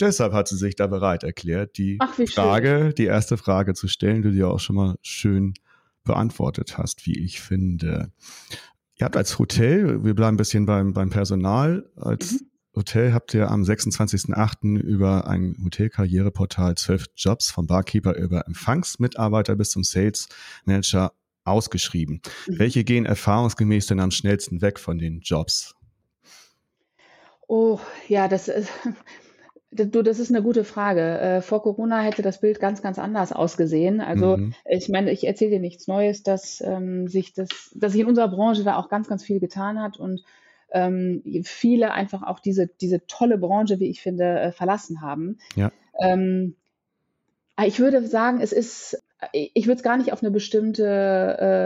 [0.00, 2.94] Deshalb hat sie sich da bereit erklärt, die Ach, Frage, schön.
[2.94, 5.52] die erste Frage zu stellen, die du dir auch schon mal schön
[6.04, 8.12] beantwortet hast, wie ich finde.
[8.96, 12.50] Ihr habt als Hotel, wir bleiben ein bisschen beim, beim Personal, als mhm.
[12.74, 14.78] Hotel habt ihr am 26.08.
[14.78, 20.28] über ein Hotelkarriereportal zwölf Jobs vom Barkeeper über Empfangsmitarbeiter bis zum Sales
[20.64, 21.12] Manager
[21.44, 22.22] ausgeschrieben.
[22.46, 22.58] Mhm.
[22.58, 25.74] Welche gehen erfahrungsgemäß denn am schnellsten weg von den Jobs?
[27.46, 28.70] Oh, ja, das ist,
[29.74, 31.00] Du, das ist eine gute Frage.
[31.00, 34.00] Äh, vor Corona hätte das Bild ganz, ganz anders ausgesehen.
[34.00, 34.54] Also mhm.
[34.68, 38.28] ich meine, ich erzähle dir nichts Neues, dass ähm, sich das, dass sich in unserer
[38.28, 40.22] Branche da auch ganz, ganz viel getan hat und
[40.72, 45.38] ähm, viele einfach auch diese, diese tolle Branche, wie ich finde, äh, verlassen haben.
[45.56, 45.72] Ja.
[45.98, 46.54] Ähm,
[47.64, 50.84] ich würde sagen, es ist ich würde es gar nicht auf eine bestimmte,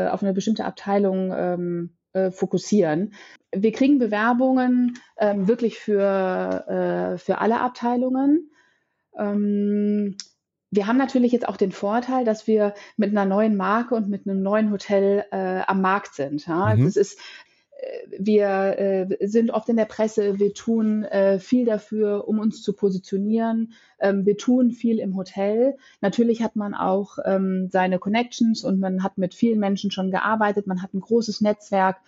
[0.09, 3.13] äh, auf eine bestimmte Abteilung ähm, äh, fokussieren.
[3.55, 8.51] Wir kriegen Bewerbungen ähm, wirklich für, äh, für alle Abteilungen.
[9.17, 10.17] Ähm,
[10.71, 14.27] wir haben natürlich jetzt auch den Vorteil, dass wir mit einer neuen Marke und mit
[14.27, 16.47] einem neuen Hotel äh, am Markt sind.
[16.47, 16.75] Ja?
[16.75, 16.85] Mhm.
[16.85, 17.19] Das ist
[18.19, 22.73] wir äh, sind oft in der Presse, wir tun äh, viel dafür, um uns zu
[22.73, 23.73] positionieren.
[23.99, 25.77] Ähm, wir tun viel im Hotel.
[26.01, 30.67] Natürlich hat man auch ähm, seine Connections und man hat mit vielen Menschen schon gearbeitet.
[30.67, 31.99] Man hat ein großes Netzwerk,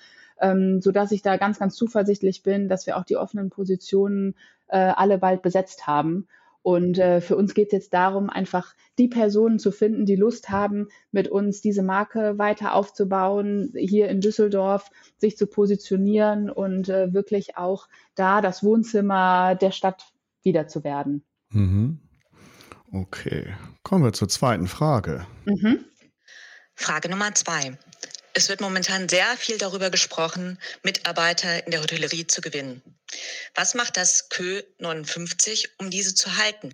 [0.40, 4.34] ähm, sodass ich da ganz, ganz zuversichtlich bin, dass wir auch die offenen Positionen
[4.68, 6.28] äh, alle bald besetzt haben.
[6.62, 10.50] Und äh, für uns geht es jetzt darum, einfach die Personen zu finden, die Lust
[10.50, 17.12] haben, mit uns diese Marke weiter aufzubauen, hier in Düsseldorf sich zu positionieren und äh,
[17.14, 21.24] wirklich auch da das Wohnzimmer der Stadt wieder zu werden.
[21.50, 22.00] Mhm.
[22.92, 25.26] Okay, kommen wir zur zweiten Frage.
[25.44, 25.84] Mhm.
[26.74, 27.78] Frage Nummer zwei.
[28.34, 32.82] Es wird momentan sehr viel darüber gesprochen, Mitarbeiter in der Hotellerie zu gewinnen.
[33.54, 36.72] Was macht das Kö 59, um diese zu halten?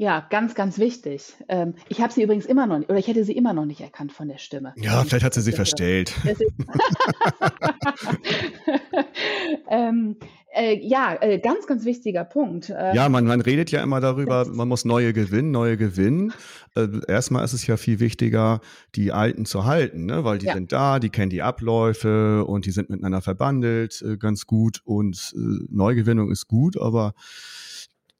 [0.00, 1.34] Ja, ganz, ganz wichtig.
[1.48, 3.80] Ähm, ich habe sie übrigens immer noch nicht, oder ich hätte sie immer noch nicht
[3.80, 4.72] erkannt von der Stimme.
[4.76, 6.14] Ja, vielleicht hat sie sie verstellt.
[9.68, 10.16] ähm,
[10.58, 12.70] äh, ja, äh, ganz, ganz wichtiger Punkt.
[12.70, 16.32] Äh, ja, man, man redet ja immer darüber, man muss neue gewinnen, neue gewinnen.
[16.74, 18.60] Äh, erstmal ist es ja viel wichtiger,
[18.94, 20.24] die Alten zu halten, ne?
[20.24, 20.54] weil die ja.
[20.54, 25.32] sind da, die kennen die Abläufe und die sind miteinander verbandelt äh, ganz gut und
[25.36, 27.14] äh, Neugewinnung ist gut, aber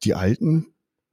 [0.03, 0.67] die Alten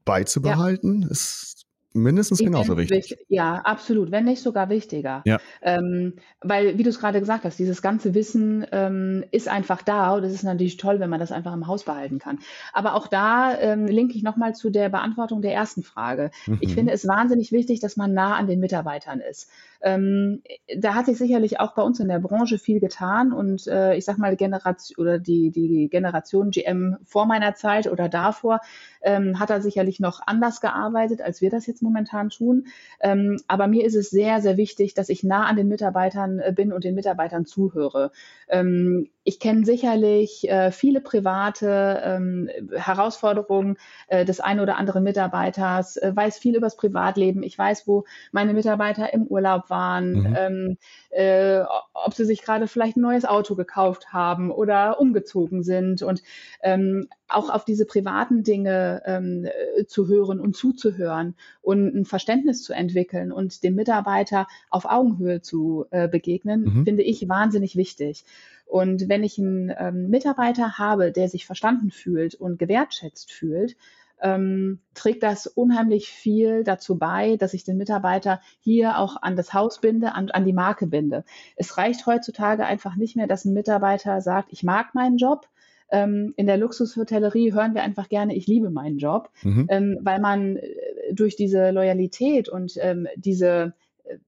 [0.04, 1.08] beizubehalten, ja.
[1.08, 1.55] ist
[1.96, 3.16] mindestens genauso wichtig.
[3.28, 5.22] Ja, absolut, wenn nicht sogar wichtiger.
[5.24, 5.38] Ja.
[5.62, 10.14] Ähm, weil, wie du es gerade gesagt hast, dieses ganze Wissen ähm, ist einfach da
[10.14, 12.38] und es ist natürlich toll, wenn man das einfach im Haus behalten kann.
[12.72, 16.30] Aber auch da ähm, linke ich nochmal zu der Beantwortung der ersten Frage.
[16.46, 16.58] Mhm.
[16.60, 19.50] Ich finde es wahnsinnig wichtig, dass man nah an den Mitarbeitern ist.
[19.82, 20.42] Ähm,
[20.76, 24.04] da hat sich sicherlich auch bei uns in der Branche viel getan und äh, ich
[24.04, 28.60] sag mal Generation oder die, die Generation GM vor meiner Zeit oder davor
[29.02, 32.66] ähm, hat er sicherlich noch anders gearbeitet, als wir das jetzt momentan tun.
[33.00, 36.52] Ähm, aber mir ist es sehr, sehr wichtig, dass ich nah an den Mitarbeitern äh,
[36.54, 38.10] bin und den Mitarbeitern zuhöre.
[38.48, 45.96] Ähm, ich kenne sicherlich äh, viele private ähm, Herausforderungen äh, des einen oder anderen Mitarbeiters,
[45.96, 47.42] äh, weiß viel über das Privatleben.
[47.42, 50.36] Ich weiß, wo meine Mitarbeiter im Urlaub waren, mhm.
[50.38, 50.78] ähm,
[51.10, 56.22] äh, ob sie sich gerade vielleicht ein neues Auto gekauft haben oder umgezogen sind und
[56.62, 59.48] ähm, auch auf diese privaten Dinge ähm,
[59.88, 65.86] zu hören und zuzuhören und ein Verständnis zu entwickeln und dem Mitarbeiter auf Augenhöhe zu
[65.90, 66.84] äh, begegnen, mhm.
[66.84, 68.24] finde ich wahnsinnig wichtig.
[68.66, 73.76] Und wenn ich einen ähm, Mitarbeiter habe, der sich verstanden fühlt und gewertschätzt fühlt,
[74.20, 79.52] ähm, trägt das unheimlich viel dazu bei, dass ich den Mitarbeiter hier auch an das
[79.52, 81.24] Haus binde, an, an die Marke binde.
[81.56, 85.48] Es reicht heutzutage einfach nicht mehr, dass ein Mitarbeiter sagt, ich mag meinen Job,
[85.90, 89.66] ähm, in der Luxushotellerie hören wir einfach gerne, ich liebe meinen Job, mhm.
[89.70, 90.68] ähm, weil man äh,
[91.12, 93.74] durch diese Loyalität und ähm, diese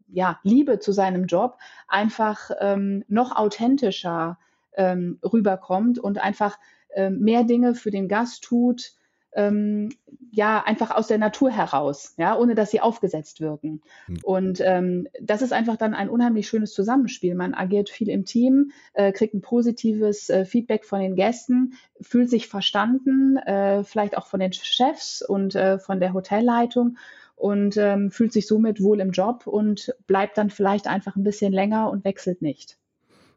[0.09, 4.39] ja, Liebe zu seinem Job einfach ähm, noch authentischer
[4.77, 6.59] ähm, rüberkommt und einfach
[6.95, 8.93] ähm, mehr Dinge für den Gast tut,
[9.35, 9.91] ähm,
[10.31, 13.83] ja, einfach aus der Natur heraus, ja, ohne dass sie aufgesetzt wirken.
[14.07, 14.19] Mhm.
[14.23, 17.35] Und ähm, das ist einfach dann ein unheimlich schönes Zusammenspiel.
[17.35, 22.31] Man agiert viel im Team, äh, kriegt ein positives äh, Feedback von den Gästen, fühlt
[22.31, 26.97] sich verstanden, äh, vielleicht auch von den Chefs und äh, von der Hotelleitung
[27.39, 31.53] und ähm, fühlt sich somit wohl im Job und bleibt dann vielleicht einfach ein bisschen
[31.53, 32.79] länger und wechselt nicht.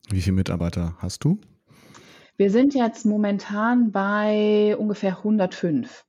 [0.10, 1.40] Wie viele Mitarbeiter hast du?
[2.38, 6.06] Wir sind jetzt momentan bei ungefähr 105.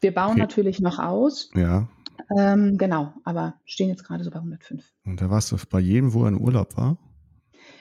[0.00, 0.40] Wir bauen okay.
[0.40, 1.50] natürlich noch aus.
[1.54, 1.88] Ja.
[2.36, 4.82] Ähm, genau, aber stehen jetzt gerade so bei 105.
[5.04, 6.96] Und da warst du bei jedem, wo er in Urlaub war?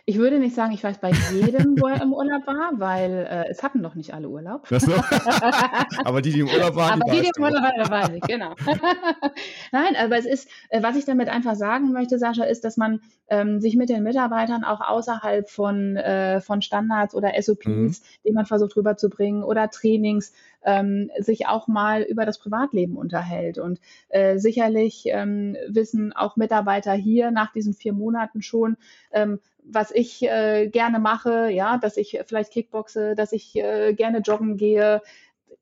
[0.05, 3.49] Ich würde nicht sagen, ich weiß bei jedem, wo er im Urlaub war, weil äh,
[3.49, 4.67] es hatten doch nicht alle Urlaub.
[4.67, 4.91] So.
[6.05, 8.21] aber die, die im Urlaub waren, aber die, die, die im Urlaub waren, weiß ich,
[8.21, 8.55] genau.
[9.71, 13.01] Nein, aber es ist, äh, was ich damit einfach sagen möchte, Sascha, ist, dass man
[13.29, 17.95] ähm, sich mit den Mitarbeitern auch außerhalb von, äh, von Standards oder SOPs, mhm.
[18.25, 20.33] die man versucht rüberzubringen, oder Trainings,
[20.63, 23.57] ähm, sich auch mal über das Privatleben unterhält.
[23.57, 28.77] Und äh, sicherlich ähm, wissen auch Mitarbeiter hier nach diesen vier Monaten schon,
[29.11, 29.39] ähm,
[29.73, 34.57] was ich äh, gerne mache, ja, dass ich vielleicht Kickboxe, dass ich äh, gerne joggen
[34.57, 35.01] gehe.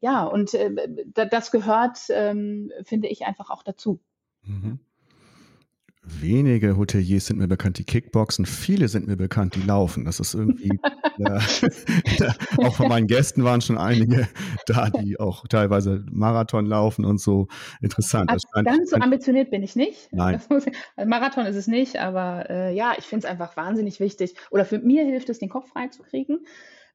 [0.01, 3.99] Ja, und äh, das gehört, ähm, finde ich, einfach auch dazu.
[4.43, 4.79] Mhm.
[6.21, 8.45] Wenige Hoteliers sind mir bekannt, die Kickboxen.
[8.45, 10.05] Viele sind mir bekannt, die laufen.
[10.05, 10.79] Das ist irgendwie,
[11.19, 11.39] äh,
[12.57, 14.27] auch von meinen Gästen waren schon einige
[14.65, 17.47] da, die auch teilweise Marathon laufen und so.
[17.81, 18.29] Interessant.
[18.29, 20.11] Also ganz so ambitioniert bin ich nicht.
[20.11, 20.39] Nein.
[20.39, 20.71] Ich, also
[21.05, 24.35] Marathon ist es nicht, aber äh, ja, ich finde es einfach wahnsinnig wichtig.
[24.51, 26.39] Oder für mir hilft es, den Kopf frei zu kriegen.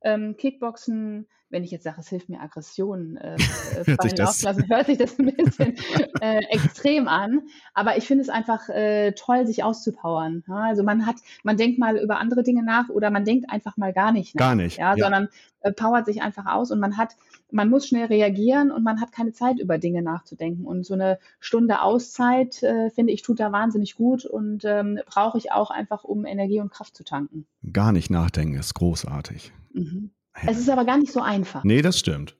[0.02, 3.38] Ähm, Kickboxen wenn ich jetzt sage, es hilft mir Aggressionen äh,
[3.84, 5.76] fallen auslassen, hört sich das ein bisschen
[6.20, 7.42] äh, extrem an.
[7.72, 10.42] Aber ich finde es einfach äh, toll, sich auszupowern.
[10.48, 10.56] Ja?
[10.56, 13.92] Also man hat, man denkt mal über andere Dinge nach oder man denkt einfach mal
[13.92, 14.40] gar nicht nach.
[14.40, 14.78] Gar nicht.
[14.78, 15.04] Ja, ja.
[15.04, 15.28] sondern
[15.60, 17.14] äh, powert sich einfach aus und man hat,
[17.52, 20.66] man muss schnell reagieren und man hat keine Zeit über Dinge nachzudenken.
[20.66, 25.38] Und so eine Stunde Auszeit, äh, finde ich, tut da wahnsinnig gut und ähm, brauche
[25.38, 27.46] ich auch einfach, um Energie und Kraft zu tanken.
[27.72, 29.52] Gar nicht nachdenken ist großartig.
[29.72, 30.10] Mhm.
[30.46, 31.64] Es ist aber gar nicht so einfach.
[31.64, 32.36] Nee, das stimmt.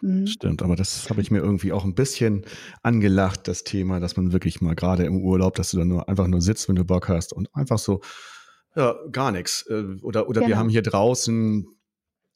[0.00, 0.26] Mhm.
[0.26, 2.44] Stimmt, aber das habe ich mir irgendwie auch ein bisschen
[2.82, 6.26] angelacht, das Thema, dass man wirklich mal gerade im Urlaub, dass du dann nur einfach
[6.26, 8.00] nur sitzt, wenn du Bock hast und einfach so,
[8.76, 9.66] ja, gar nichts.
[9.68, 10.48] Äh, oder, oder genau.
[10.48, 11.66] wir haben hier draußen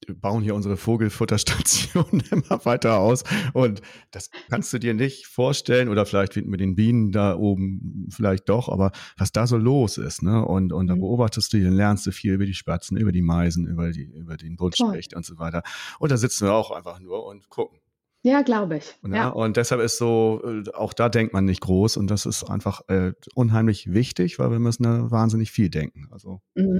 [0.07, 3.25] bauen hier unsere Vogelfutterstation immer weiter aus.
[3.53, 8.49] Und das kannst du dir nicht vorstellen, oder vielleicht mit den Bienen da oben vielleicht
[8.49, 10.45] doch, aber was da so los ist, ne?
[10.45, 11.01] Und, und da mhm.
[11.01, 14.37] beobachtest du, dann lernst du viel über die Spatzen, über die Meisen, über die, über
[14.37, 15.63] den Buntspecht und so weiter.
[15.99, 17.79] Und da sitzen wir auch einfach nur und gucken.
[18.23, 18.99] Ja, glaube ich.
[19.05, 22.27] Ja, ja, Und deshalb ist so, äh, auch da denkt man nicht groß und das
[22.27, 26.09] ist einfach äh, unheimlich wichtig, weil wir müssen da wahnsinnig viel denken.
[26.11, 26.41] Also.
[26.55, 26.79] Mhm.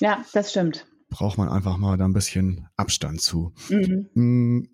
[0.00, 3.52] Ja, das stimmt braucht man einfach mal da ein bisschen Abstand zu.
[3.68, 4.08] Mhm.
[4.14, 4.68] Hm,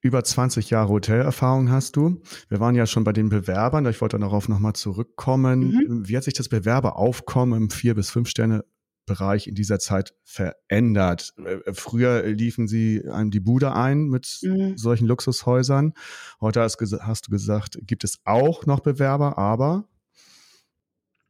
[0.00, 2.20] über 20 Jahre Hotelerfahrung hast du.
[2.48, 5.70] Wir waren ja schon bei den Bewerbern, ich wollte darauf nochmal zurückkommen.
[5.70, 6.08] Mhm.
[6.08, 11.34] Wie hat sich das Bewerberaufkommen im Vier- bis Fünf-Sterne-Bereich in dieser Zeit verändert?
[11.44, 14.76] Äh, früher liefen sie einem die Bude ein mit mhm.
[14.76, 15.92] solchen Luxushäusern.
[16.40, 19.88] Heute hast, hast du gesagt, gibt es auch noch Bewerber, aber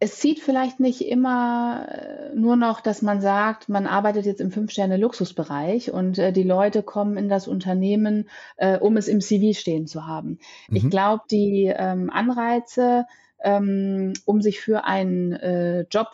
[0.00, 4.52] es zieht vielleicht nicht immer äh, nur noch, dass man sagt, man arbeitet jetzt im
[4.52, 9.87] Fünf-Sterne-Luxusbereich und äh, die Leute kommen in das Unternehmen, äh, um es im CV stehen
[9.88, 10.38] zu haben.
[10.68, 10.76] Mhm.
[10.76, 13.06] Ich glaube, die ähm, Anreize,
[13.42, 16.09] ähm, um sich für einen äh, Job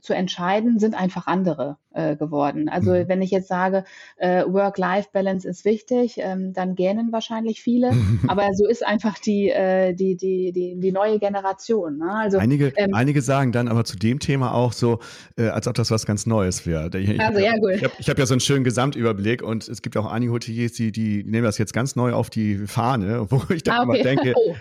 [0.00, 2.68] zu entscheiden, sind einfach andere äh, geworden.
[2.68, 3.08] Also mhm.
[3.08, 3.84] wenn ich jetzt sage,
[4.16, 7.90] äh, Work-Life-Balance ist wichtig, ähm, dann gähnen wahrscheinlich viele.
[8.28, 11.98] Aber so ist einfach die, äh, die, die, die, die neue Generation.
[11.98, 12.10] Ne?
[12.10, 15.00] Also, einige, ähm, einige sagen dann aber zu dem Thema auch so,
[15.36, 16.90] äh, als ob das was ganz Neues wäre.
[16.98, 17.72] Ich, also ja, gut.
[17.72, 20.92] Ich habe hab ja so einen schönen Gesamtüberblick und es gibt auch einige Hoteliers, die,
[20.92, 24.00] die nehmen das jetzt ganz neu auf die Fahne, wo ich dann ah, okay.
[24.00, 24.54] immer denke, oh.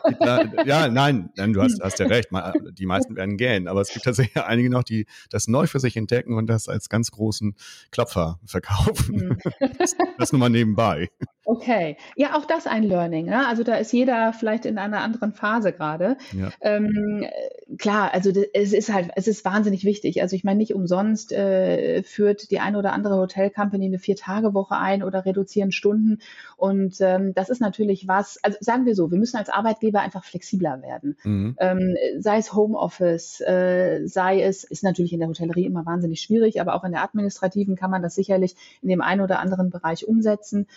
[0.66, 2.30] ja, nein, nein, du hast, hast ja recht,
[2.74, 5.96] die meisten werden gähnen, aber es gibt tatsächlich einige noch, die das neu für sich
[5.98, 7.56] entdecken und das als ganz großen
[7.92, 9.38] Klopfer verkaufen.
[9.78, 11.10] Das, das nur mal nebenbei.
[11.50, 13.26] Okay, ja, auch das ein Learning.
[13.26, 13.48] Ne?
[13.48, 16.16] Also da ist jeder vielleicht in einer anderen Phase gerade.
[16.32, 16.52] Ja.
[16.62, 17.26] Ähm,
[17.80, 20.22] klar, also es ist halt, es ist wahnsinnig wichtig.
[20.22, 25.02] Also ich meine, nicht umsonst äh, führt die eine oder andere Hotelcompany eine Vier-Tage-Woche ein
[25.02, 26.20] oder reduzieren Stunden.
[26.56, 30.26] Und ähm, das ist natürlich was, also sagen wir so, wir müssen als Arbeitgeber einfach
[30.26, 31.18] flexibler werden.
[31.24, 31.56] Mhm.
[31.60, 36.62] Ähm, sei es Homeoffice, äh, sei es, ist natürlich in der Hotellerie immer wahnsinnig schwierig,
[36.62, 40.08] aber auch in der administrativen kann man das sicherlich in dem einen oder anderen Bereich
[40.08, 40.68] umsetzen.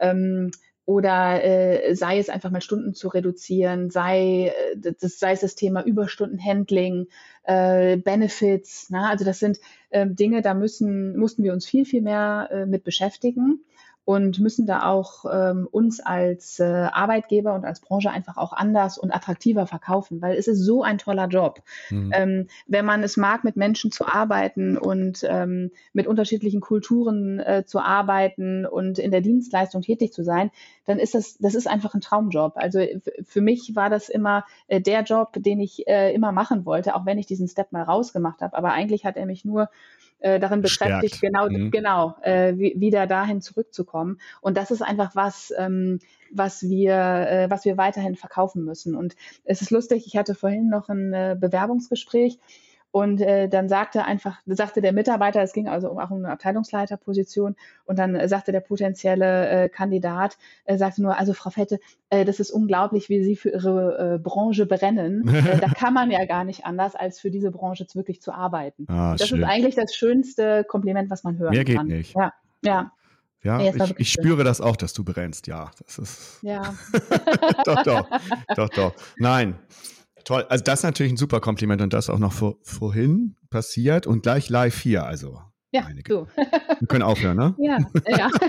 [0.00, 0.50] Ähm,
[0.86, 5.54] oder äh, sei es einfach mal Stunden zu reduzieren, sei, äh, das, sei es das
[5.54, 7.06] Thema Überstundenhandling,
[7.44, 8.88] äh, Benefits.
[8.90, 9.10] Na?
[9.10, 9.58] Also das sind
[9.90, 13.64] äh, Dinge, da müssen, mussten wir uns viel, viel mehr äh, mit beschäftigen
[14.04, 18.98] und müssen da auch ähm, uns als äh, Arbeitgeber und als Branche einfach auch anders
[18.98, 21.62] und attraktiver verkaufen, weil es ist so ein toller Job.
[21.90, 22.12] Mhm.
[22.14, 27.64] Ähm, wenn man es mag, mit Menschen zu arbeiten und ähm, mit unterschiedlichen Kulturen äh,
[27.66, 30.50] zu arbeiten und in der Dienstleistung tätig zu sein,
[30.86, 32.54] dann ist das, das ist einfach ein Traumjob.
[32.56, 32.80] Also
[33.24, 37.06] für mich war das immer äh, der Job, den ich äh, immer machen wollte, auch
[37.06, 38.56] wenn ich diesen Step mal rausgemacht habe.
[38.56, 39.68] Aber eigentlich hat er mich nur
[40.20, 41.34] äh, darin beschäftigt, Stärkt.
[41.34, 41.70] genau, mhm.
[41.70, 44.20] genau, äh, wieder dahin zurückzukommen.
[44.40, 48.94] Und das ist einfach was, ähm, was wir, äh, was wir weiterhin verkaufen müssen.
[48.94, 52.38] Und es ist lustig, ich hatte vorhin noch ein äh, Bewerbungsgespräch
[52.92, 57.54] und äh, dann sagte einfach, sagte der Mitarbeiter, es ging also auch um eine Abteilungsleiterposition,
[57.84, 62.24] und dann äh, sagte der potenzielle äh, Kandidat, äh, sagte nur, also Frau Fette, äh,
[62.24, 65.28] das ist unglaublich, wie Sie für Ihre äh, Branche brennen.
[65.34, 68.86] äh, da kann man ja gar nicht anders, als für diese Branche wirklich zu arbeiten.
[68.88, 69.40] Ah, das schön.
[69.40, 71.86] ist eigentlich das schönste Kompliment, was man hören Mehr kann.
[71.86, 72.16] Geht nicht.
[72.16, 72.92] Ja, ja.
[73.42, 75.46] Ja, nee, ich, ich spüre das auch, dass du brennst.
[75.46, 76.38] Ja, das ist.
[76.42, 76.74] Ja.
[77.64, 78.06] doch, doch,
[78.54, 78.94] doch, doch.
[79.16, 79.54] Nein,
[80.24, 80.46] Toll.
[80.48, 84.22] Also das ist natürlich ein super Kompliment und das auch noch vor, vorhin passiert und
[84.22, 85.04] gleich live hier.
[85.04, 85.40] Also
[85.72, 86.26] ja, du.
[86.78, 87.54] Wir können aufhören, ne?
[87.58, 88.30] Ja, ja.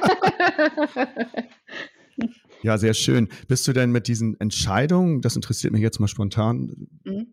[2.63, 3.27] Ja, sehr schön.
[3.47, 7.27] Bist du denn mit diesen Entscheidungen, das interessiert mich jetzt mal spontan, mhm.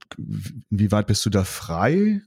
[0.70, 2.22] wie weit bist du da frei?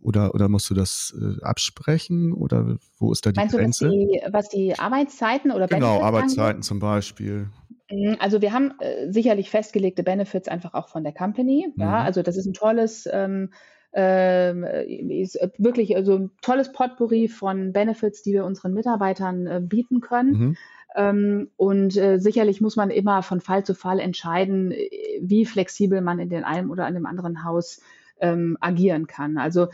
[0.00, 2.32] Oder, oder musst du das äh, absprechen?
[2.32, 3.88] Oder wo ist da die Meinst Grenze?
[3.88, 6.64] Du, was, die, was die Arbeitszeiten oder Genau, Arbeitszeiten angeht?
[6.64, 7.50] zum Beispiel.
[7.92, 11.72] Mhm, also wir haben äh, sicherlich festgelegte Benefits einfach auch von der Company.
[11.76, 11.94] Ja, mhm.
[11.94, 13.50] also das ist ein tolles ähm,
[13.94, 20.00] ähm, ist wirklich also ein tolles Potpourri von Benefits, die wir unseren Mitarbeitern äh, bieten
[20.00, 20.32] können.
[20.32, 20.56] Mhm.
[20.94, 24.88] Ähm, und äh, sicherlich muss man immer von Fall zu Fall entscheiden, äh,
[25.20, 27.80] wie flexibel man in dem einen oder in dem anderen Haus
[28.22, 29.36] ähm, agieren kann.
[29.36, 29.68] Also äh,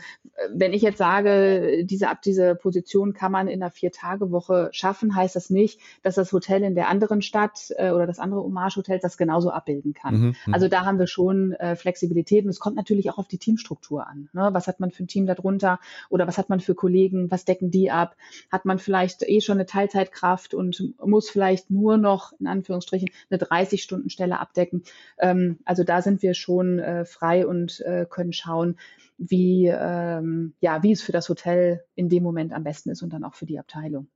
[0.53, 5.35] wenn ich jetzt sage, diese, ab diese Position kann man in einer Vier-Tage-Woche schaffen, heißt
[5.35, 9.17] das nicht, dass das Hotel in der anderen Stadt äh, oder das andere Hommage-Hotel das
[9.17, 10.15] genauso abbilden kann.
[10.15, 13.27] Mhm, mhm, also da haben wir schon äh, Flexibilität und es kommt natürlich auch auf
[13.27, 14.29] die Teamstruktur an.
[14.33, 14.49] Ne?
[14.51, 17.69] Was hat man für ein Team darunter oder was hat man für Kollegen, was decken
[17.69, 18.15] die ab?
[18.51, 23.39] Hat man vielleicht eh schon eine Teilzeitkraft und muss vielleicht nur noch in Anführungsstrichen eine
[23.39, 24.83] 30-Stunden-Stelle abdecken?
[25.19, 28.77] Ähm, also da sind wir schon äh, frei und äh, können schauen,
[29.17, 33.11] wie, ähm, ja, wie es für das Hotel in dem Moment am besten ist und
[33.11, 34.07] dann auch für die Abteilung.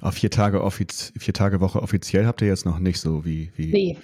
[0.00, 3.52] Auf vier Tage, offiz vier Tage Woche offiziell habt ihr jetzt noch nicht so wie.
[3.54, 3.98] wie nee,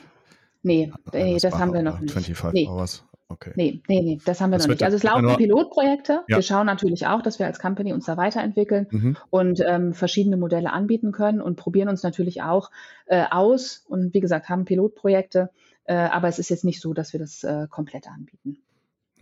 [0.62, 2.12] nee, nee das haben wir noch nicht.
[2.12, 2.68] 25 nee.
[2.68, 3.04] Hours.
[3.28, 3.52] Okay.
[3.56, 4.82] Nee, nee, nee, das haben wir das noch nicht.
[4.82, 6.24] Also es laufen Pilotprojekte.
[6.28, 6.36] Ja.
[6.36, 9.16] Wir schauen natürlich auch, dass wir als Company uns da weiterentwickeln mhm.
[9.30, 12.70] und ähm, verschiedene Modelle anbieten können und probieren uns natürlich auch
[13.06, 13.84] äh, aus.
[13.88, 15.50] Und wie gesagt, haben Pilotprojekte,
[15.84, 18.58] äh, aber es ist jetzt nicht so, dass wir das äh, komplett anbieten.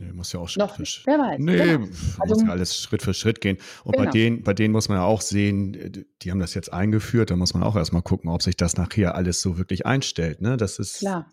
[0.02, 1.06] Nee, muss ja auch Schritt für Schritt.
[1.06, 1.38] Wer weiß.
[1.38, 1.86] Nee, genau.
[2.18, 3.58] also, muss ja alles Schritt für Schritt gehen.
[3.84, 4.06] Und genau.
[4.06, 7.36] bei denen, bei denen muss man ja auch sehen, die haben das jetzt eingeführt, da
[7.36, 10.40] muss man auch erstmal gucken, ob sich das nachher alles so wirklich einstellt.
[10.40, 10.56] Ne?
[10.56, 11.26] Das ist klar.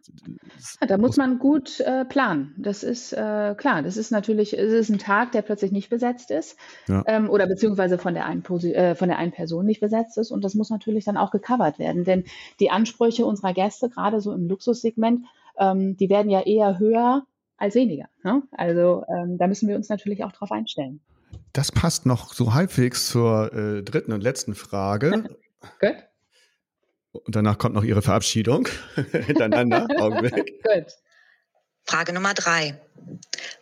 [0.82, 2.54] Ja, da muss man gut äh, planen.
[2.58, 3.82] Das ist äh, klar.
[3.82, 6.56] Das ist natürlich, es ist ein Tag, der plötzlich nicht besetzt ist.
[6.88, 7.04] Ja.
[7.08, 10.30] Ähm, oder beziehungsweise von der, einen, äh, von der einen Person nicht besetzt ist.
[10.30, 12.04] Und das muss natürlich dann auch gecovert werden.
[12.04, 12.24] Denn
[12.60, 15.26] die Ansprüche unserer Gäste, gerade so im Luxussegment,
[15.58, 17.24] ähm, die werden ja eher höher
[17.60, 18.06] als weniger.
[18.24, 18.42] Ne?
[18.52, 21.02] Also ähm, da müssen wir uns natürlich auch drauf einstellen.
[21.54, 25.24] Das passt noch so halbwegs zur äh, dritten und letzten Frage.
[25.80, 25.96] Gut.
[27.12, 28.68] Und danach kommt noch Ihre Verabschiedung
[29.12, 29.88] hintereinander.
[29.98, 30.64] Augenblick.
[30.64, 30.86] Gut.
[31.84, 32.80] Frage Nummer drei.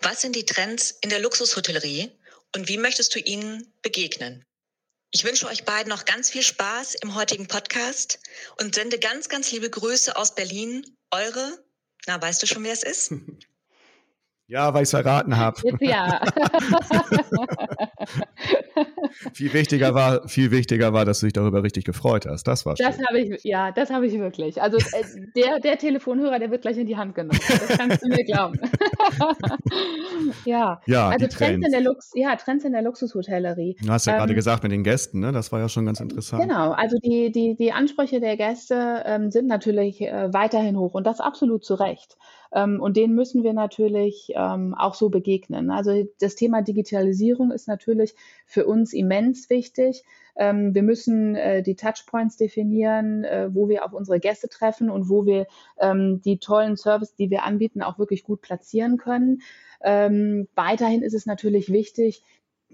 [0.02, 2.12] Was sind die Trends in der Luxushotellerie
[2.56, 4.44] und wie möchtest du ihnen begegnen?
[5.12, 8.20] Ich wünsche euch beiden noch ganz viel Spaß im heutigen Podcast
[8.60, 10.86] und sende ganz, ganz liebe Grüße aus Berlin.
[11.12, 11.58] Eure,
[12.06, 13.14] na, weißt du schon, wer es ist?
[14.48, 15.62] Ja, weil ich es erraten habe.
[15.82, 16.22] Ja.
[19.34, 22.48] viel wichtiger war, viel wichtiger war, dass du dich darüber richtig gefreut hast.
[22.48, 24.62] Das war Das habe ich, ja, das habe ich wirklich.
[24.62, 25.04] Also äh,
[25.36, 27.40] der, der Telefonhörer, der wird gleich in die Hand genommen.
[27.48, 28.60] Das kannst du mir glauben.
[30.46, 30.82] ja.
[30.86, 31.10] ja.
[31.10, 33.78] Also Trends, Trends, in der Lux, ja, Trends in der Luxushotellerie.
[33.82, 35.32] Du hast ja ähm, gerade gesagt mit den Gästen, ne?
[35.32, 36.42] Das war ja schon ganz interessant.
[36.42, 36.72] Genau.
[36.72, 41.20] Also die, die, die Ansprüche der Gäste ähm, sind natürlich äh, weiterhin hoch und das
[41.20, 42.18] absolut zu Recht.
[42.58, 45.70] Ähm, und denen müssen wir natürlich ähm, auch so begegnen.
[45.70, 48.16] Also das Thema Digitalisierung ist natürlich
[48.48, 50.04] für uns immens wichtig.
[50.36, 55.10] Ähm, wir müssen äh, die Touchpoints definieren, äh, wo wir auf unsere Gäste treffen und
[55.10, 55.46] wo wir
[55.80, 59.42] die tollen Services, die wir anbieten, auch wirklich gut platzieren können.
[59.80, 62.24] Weiterhin ist es natürlich wichtig,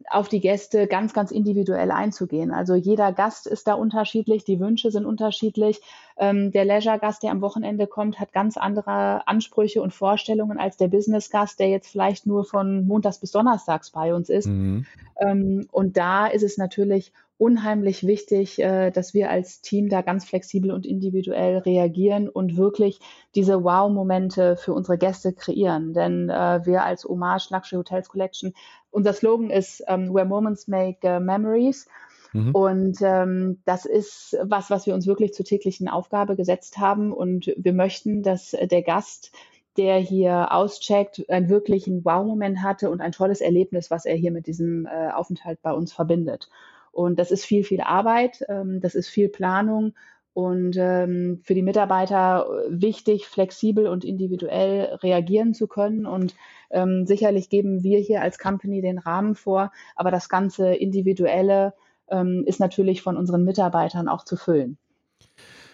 [0.10, 2.52] auf die Gäste ganz, ganz individuell einzugehen.
[2.52, 5.82] Also jeder Gast ist da unterschiedlich, die Wünsche sind unterschiedlich.
[6.18, 10.88] Ähm, der Leisure-Gast, der am Wochenende kommt, hat ganz andere Ansprüche und Vorstellungen als der
[10.88, 14.48] Business-Gast, der jetzt vielleicht nur von Montags bis Donnerstags bei uns ist.
[14.48, 14.86] Mhm.
[15.20, 20.26] Ähm, und da ist es natürlich unheimlich wichtig, äh, dass wir als Team da ganz
[20.26, 23.00] flexibel und individuell reagieren und wirklich
[23.36, 25.94] diese Wow-Momente für unsere Gäste kreieren.
[25.94, 28.54] Denn äh, wir als Hommage Luxury Hotels Collection,
[28.92, 31.88] unser Slogan ist ähm, Where Moments Make uh, Memories.
[32.32, 32.52] Mhm.
[32.52, 37.12] Und ähm, das ist was, was wir uns wirklich zur täglichen Aufgabe gesetzt haben.
[37.12, 39.32] Und wir möchten, dass der Gast
[39.78, 44.46] der hier auscheckt, einen wirklichen Wow-Moment hatte und ein tolles Erlebnis, was er hier mit
[44.46, 46.50] diesem äh, Aufenthalt bei uns verbindet.
[46.94, 49.94] Und das ist viel, viel Arbeit, ähm, das ist viel Planung
[50.34, 56.06] und ähm, für die Mitarbeiter wichtig, flexibel und individuell reagieren zu können.
[56.06, 56.36] Und
[56.72, 61.74] ähm, sicherlich geben wir hier als Company den Rahmen vor, aber das ganze Individuelle
[62.10, 64.78] ähm, ist natürlich von unseren Mitarbeitern auch zu füllen.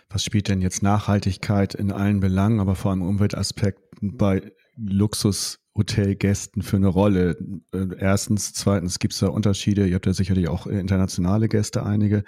[0.09, 6.61] Was spielt denn jetzt Nachhaltigkeit in allen Belangen, aber vor allem Umweltaspekten bei Luxus Hotelgästen
[6.61, 7.37] für eine Rolle?
[7.73, 9.87] Äh, erstens, zweitens, gibt es da Unterschiede?
[9.87, 12.23] Ihr habt ja sicherlich auch internationale Gäste, einige.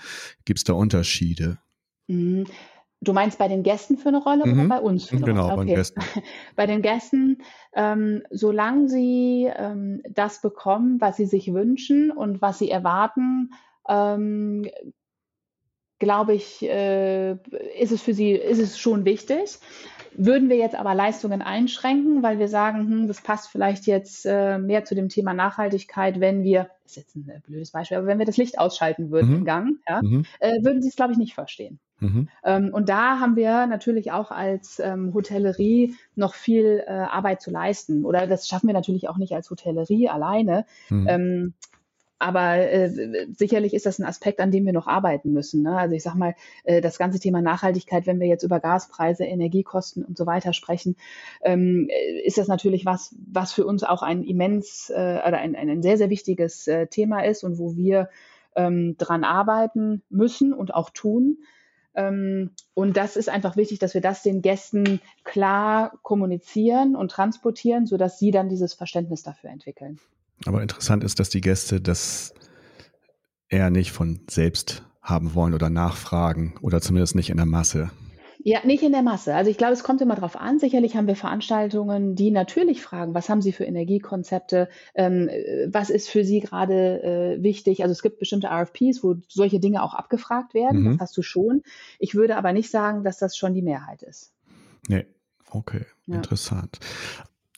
[0.45, 1.60] Gibt es da Unterschiede?
[2.08, 2.45] Mhm.
[3.04, 4.54] Du meinst bei den Gästen für eine Rolle mhm.
[4.54, 5.66] oder bei uns für eine genau, Rolle?
[5.66, 5.93] Genau, okay.
[5.95, 6.02] bei den Gästen.
[6.56, 7.38] bei den Gästen,
[7.74, 13.54] ähm, solange sie ähm, das bekommen, was sie sich wünschen und was sie erwarten,
[13.89, 14.68] ähm,
[15.97, 17.34] glaube ich, äh,
[17.80, 19.60] ist es für sie, ist es schon wichtig.
[20.24, 24.59] Würden wir jetzt aber Leistungen einschränken, weil wir sagen, hm, das passt vielleicht jetzt äh,
[24.59, 28.05] mehr zu dem Thema Nachhaltigkeit, wenn wir, das ist jetzt ein äh, blödes Beispiel, aber
[28.05, 29.38] wenn wir das Licht ausschalten würden mhm.
[29.38, 30.26] im Gang, ja, mhm.
[30.39, 31.80] äh, würden sie es, glaube ich, nicht verstehen.
[32.01, 32.30] Mhm.
[32.43, 37.49] Ähm, und da haben wir natürlich auch als ähm, Hotellerie noch viel äh, Arbeit zu
[37.49, 38.05] leisten.
[38.05, 40.65] Oder das schaffen wir natürlich auch nicht als Hotellerie alleine.
[40.89, 41.07] Mhm.
[41.07, 41.53] Ähm,
[42.22, 45.63] aber äh, sicherlich ist das ein Aspekt, an dem wir noch arbeiten müssen.
[45.63, 45.76] Ne?
[45.76, 50.05] Also ich sage mal, äh, das ganze Thema Nachhaltigkeit, wenn wir jetzt über Gaspreise, Energiekosten
[50.05, 50.95] und so weiter sprechen,
[51.41, 51.89] ähm,
[52.24, 55.97] ist das natürlich was, was für uns auch ein immens äh, oder ein, ein sehr,
[55.97, 58.09] sehr wichtiges äh, Thema ist und wo wir
[58.55, 61.39] ähm, dran arbeiten müssen und auch tun.
[61.95, 67.88] Ähm, und das ist einfach wichtig, dass wir das den Gästen klar kommunizieren und transportieren,
[67.88, 69.99] sodass sie dann dieses Verständnis dafür entwickeln.
[70.46, 72.34] Aber interessant ist, dass die Gäste das
[73.50, 77.92] eher nicht von selbst haben wollen oder nachfragen oder zumindest nicht in der Masse.
[78.44, 79.36] Ja, nicht in der Masse.
[79.36, 80.58] Also ich glaube, es kommt immer darauf an.
[80.58, 85.30] Sicherlich haben wir Veranstaltungen, die natürlich fragen, was haben Sie für Energiekonzepte, ähm,
[85.68, 87.84] was ist für Sie gerade äh, wichtig.
[87.84, 90.82] Also es gibt bestimmte RFPs, wo solche Dinge auch abgefragt werden.
[90.82, 90.92] Mhm.
[90.94, 91.62] Das hast du schon.
[92.00, 94.34] Ich würde aber nicht sagen, dass das schon die Mehrheit ist.
[94.88, 95.06] Nee,
[95.52, 96.16] okay, ja.
[96.16, 96.80] interessant.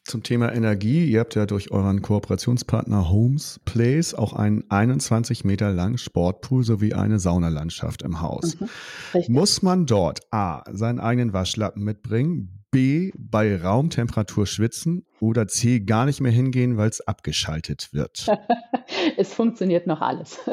[0.06, 1.06] Zum Thema Energie.
[1.06, 6.94] Ihr habt ja durch euren Kooperationspartner Homes Place auch einen 21 Meter langen Sportpool sowie
[6.94, 8.60] eine Saunalandschaft im Haus.
[8.60, 8.70] Mhm,
[9.30, 16.08] Muss man dort A, seinen eigenen Waschlappen mitbringen, B, bei Raumtemperatur schwitzen oder C, gar
[16.08, 18.26] nicht mehr hingehen, weil es abgeschaltet wird?
[19.18, 20.40] es funktioniert noch alles.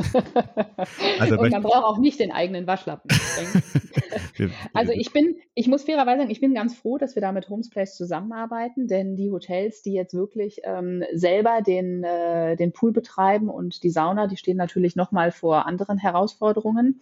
[1.18, 3.10] Also Und man braucht auch nicht den eigenen Waschlappen.
[4.74, 7.48] also ich bin, ich muss fairerweise sagen, ich bin ganz froh, dass wir da mit
[7.48, 13.48] Homesplace zusammenarbeiten, denn die Hotels, die jetzt wirklich ähm, selber den, äh, den Pool betreiben
[13.48, 17.00] und die Sauna, die stehen natürlich nochmal vor anderen Herausforderungen.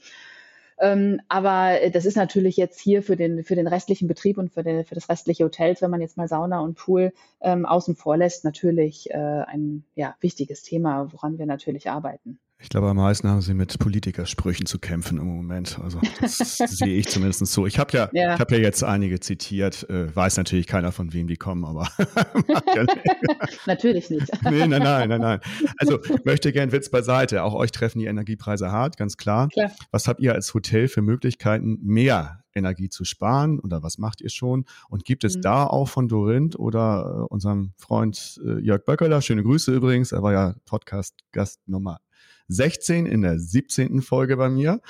[0.80, 4.62] Ähm, aber das ist natürlich jetzt hier für den, für den restlichen Betrieb und für,
[4.62, 8.16] den, für das restliche Hotels, wenn man jetzt mal Sauna und Pool ähm, außen vor
[8.16, 12.38] lässt, natürlich äh, ein ja, wichtiges Thema, woran wir natürlich arbeiten.
[12.60, 15.78] Ich glaube, am meisten haben sie mit Politikersprüchen zu kämpfen im Moment.
[15.78, 17.66] Also das sehe ich zumindest so.
[17.66, 18.34] Ich habe ja, ja.
[18.34, 21.88] ich habe ja jetzt einige zitiert, äh, weiß natürlich keiner von wem die kommen, aber
[23.66, 24.26] natürlich nicht.
[24.42, 25.40] nee, nein, nein, nein, nein.
[25.78, 27.44] Also möchte gern Witz beiseite.
[27.44, 29.48] Auch euch treffen die Energiepreise hart, ganz klar.
[29.48, 29.70] klar.
[29.92, 34.30] Was habt ihr als Hotel für Möglichkeiten, mehr Energie zu sparen oder was macht ihr
[34.30, 34.64] schon?
[34.88, 35.42] Und gibt es mhm.
[35.42, 40.24] da auch von Dorinth oder äh, unserem Freund äh, Jörg Böckeler, schöne Grüße übrigens, er
[40.24, 42.00] war ja Podcast-Gast Nummer
[42.48, 44.02] 16 in der 17.
[44.02, 44.80] Folge bei mir.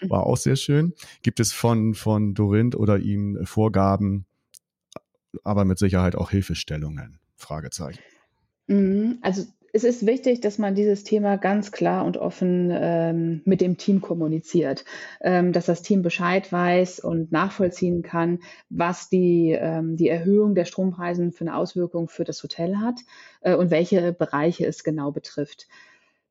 [0.00, 0.10] Mhm.
[0.10, 0.94] War auch sehr schön.
[1.22, 4.26] Gibt es von, von Dorinth oder ihm Vorgaben,
[5.42, 7.18] aber mit Sicherheit auch Hilfestellungen?
[7.36, 8.00] Fragezeichen.
[8.66, 9.18] Mhm.
[9.22, 9.44] Also
[9.76, 14.00] es ist wichtig, dass man dieses Thema ganz klar und offen ähm, mit dem Team
[14.00, 14.86] kommuniziert,
[15.20, 18.38] ähm, dass das Team Bescheid weiß und nachvollziehen kann,
[18.70, 23.00] was die, ähm, die Erhöhung der Strompreise für eine Auswirkung für das Hotel hat
[23.42, 25.68] äh, und welche Bereiche es genau betrifft.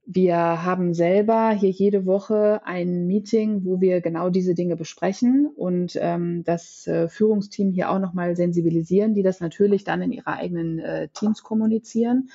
[0.07, 5.97] Wir haben selber hier jede Woche ein Meeting, wo wir genau diese Dinge besprechen und
[5.99, 10.77] ähm, das äh, Führungsteam hier auch nochmal sensibilisieren, die das natürlich dann in ihre eigenen
[10.77, 12.29] äh, Teams kommunizieren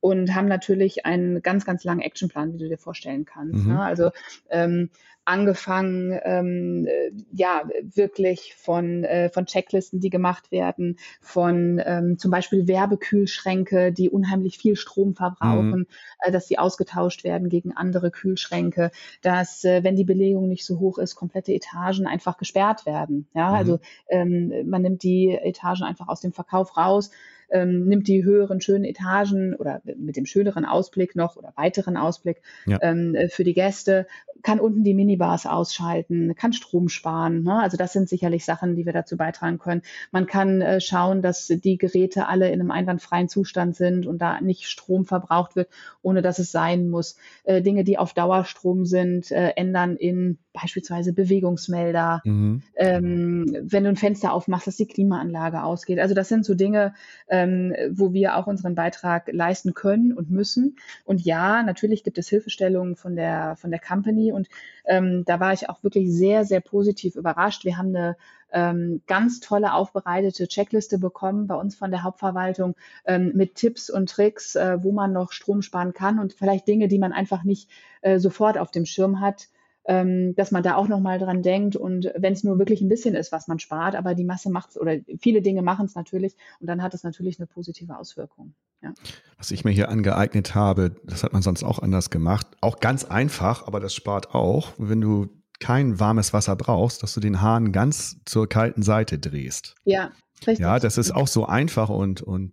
[0.00, 3.64] und haben natürlich einen ganz, ganz langen Actionplan, wie du dir vorstellen kannst.
[3.64, 3.74] Mhm.
[3.74, 3.80] Ne?
[3.80, 4.10] Also
[4.50, 4.90] ähm,
[5.24, 7.62] angefangen, ähm, äh, ja,
[7.94, 14.58] wirklich von, äh, von Checklisten, die gemacht werden, von ähm, zum Beispiel Werbekühlschränke, die unheimlich
[14.58, 15.86] viel Strom verbrauchen, mhm.
[16.20, 18.90] äh, dass sie ausgetauscht werden gegen andere Kühlschränke,
[19.22, 23.26] dass, äh, wenn die Belegung nicht so hoch ist, komplette Etagen einfach gesperrt werden.
[23.34, 23.54] Ja, mhm.
[23.54, 27.10] also ähm, man nimmt die Etagen einfach aus dem Verkauf raus,
[27.54, 32.42] ähm, nimmt die höheren schönen Etagen oder mit dem schöneren Ausblick noch oder weiteren Ausblick
[32.66, 32.78] ja.
[32.82, 34.06] ähm, äh, für die Gäste,
[34.42, 37.42] kann unten die Minibars ausschalten, kann Strom sparen.
[37.44, 37.60] Ne?
[37.60, 39.82] Also das sind sicherlich Sachen, die wir dazu beitragen können.
[40.12, 44.40] Man kann äh, schauen, dass die Geräte alle in einem einwandfreien Zustand sind und da
[44.40, 45.70] nicht Strom verbraucht wird,
[46.02, 47.16] ohne dass es sein muss.
[47.44, 52.22] Äh, Dinge, die auf Dauerstrom sind, äh, ändern in beispielsweise Bewegungsmelder.
[52.24, 52.62] Mhm.
[52.76, 55.98] Ähm, wenn du ein Fenster aufmachst, dass die Klimaanlage ausgeht.
[55.98, 56.94] Also das sind so Dinge,
[57.28, 60.76] ähm, wo wir auch unseren Beitrag leisten können und müssen.
[61.04, 64.48] Und ja, natürlich gibt es Hilfestellungen von der, von der Company und
[64.86, 67.64] ähm, da war ich auch wirklich sehr, sehr positiv überrascht.
[67.64, 68.16] Wir haben eine
[68.52, 74.08] ähm, ganz tolle aufbereitete Checkliste bekommen bei uns von der Hauptverwaltung ähm, mit Tipps und
[74.08, 77.68] Tricks, äh, wo man noch Strom sparen kann und vielleicht Dinge, die man einfach nicht
[78.02, 79.48] äh, sofort auf dem Schirm hat
[79.86, 83.14] ähm, dass man da auch nochmal dran denkt und wenn es nur wirklich ein bisschen
[83.14, 86.36] ist, was man spart, aber die Masse macht es oder viele Dinge machen es natürlich
[86.60, 88.54] und dann hat es natürlich eine positive Auswirkung.
[88.82, 88.92] Ja.
[89.38, 93.04] Was ich mir hier angeeignet habe, das hat man sonst auch anders gemacht, auch ganz
[93.04, 95.28] einfach, aber das spart auch, wenn du
[95.60, 99.76] kein warmes Wasser brauchst, dass du den Hahn ganz zur kalten Seite drehst.
[99.84, 100.12] Ja,
[100.46, 100.58] richtig.
[100.58, 102.52] Ja, das ist auch so einfach und, und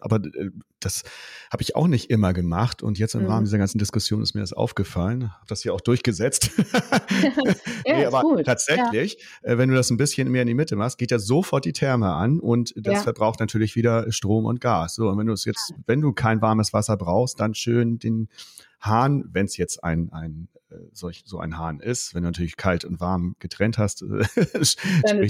[0.00, 1.02] aber äh, das
[1.50, 2.82] habe ich auch nicht immer gemacht.
[2.82, 3.28] Und jetzt im mhm.
[3.28, 5.32] Rahmen dieser ganzen Diskussion ist mir das aufgefallen.
[5.32, 6.50] Habe das hier auch durchgesetzt.
[7.86, 8.46] ja, nee, aber gut.
[8.46, 9.52] tatsächlich, ja.
[9.52, 11.72] Äh, wenn du das ein bisschen mehr in die Mitte machst, geht ja sofort die
[11.72, 13.02] Therme an und das ja.
[13.02, 14.94] verbraucht natürlich wieder Strom und Gas.
[14.94, 18.28] So, und wenn du es jetzt, wenn du kein warmes Wasser brauchst, dann schön den
[18.80, 22.14] Hahn, wenn es jetzt ein, ein äh, solch, so ein Hahn ist.
[22.14, 24.02] Wenn du natürlich kalt und warm getrennt hast,
[24.52, 24.78] ist,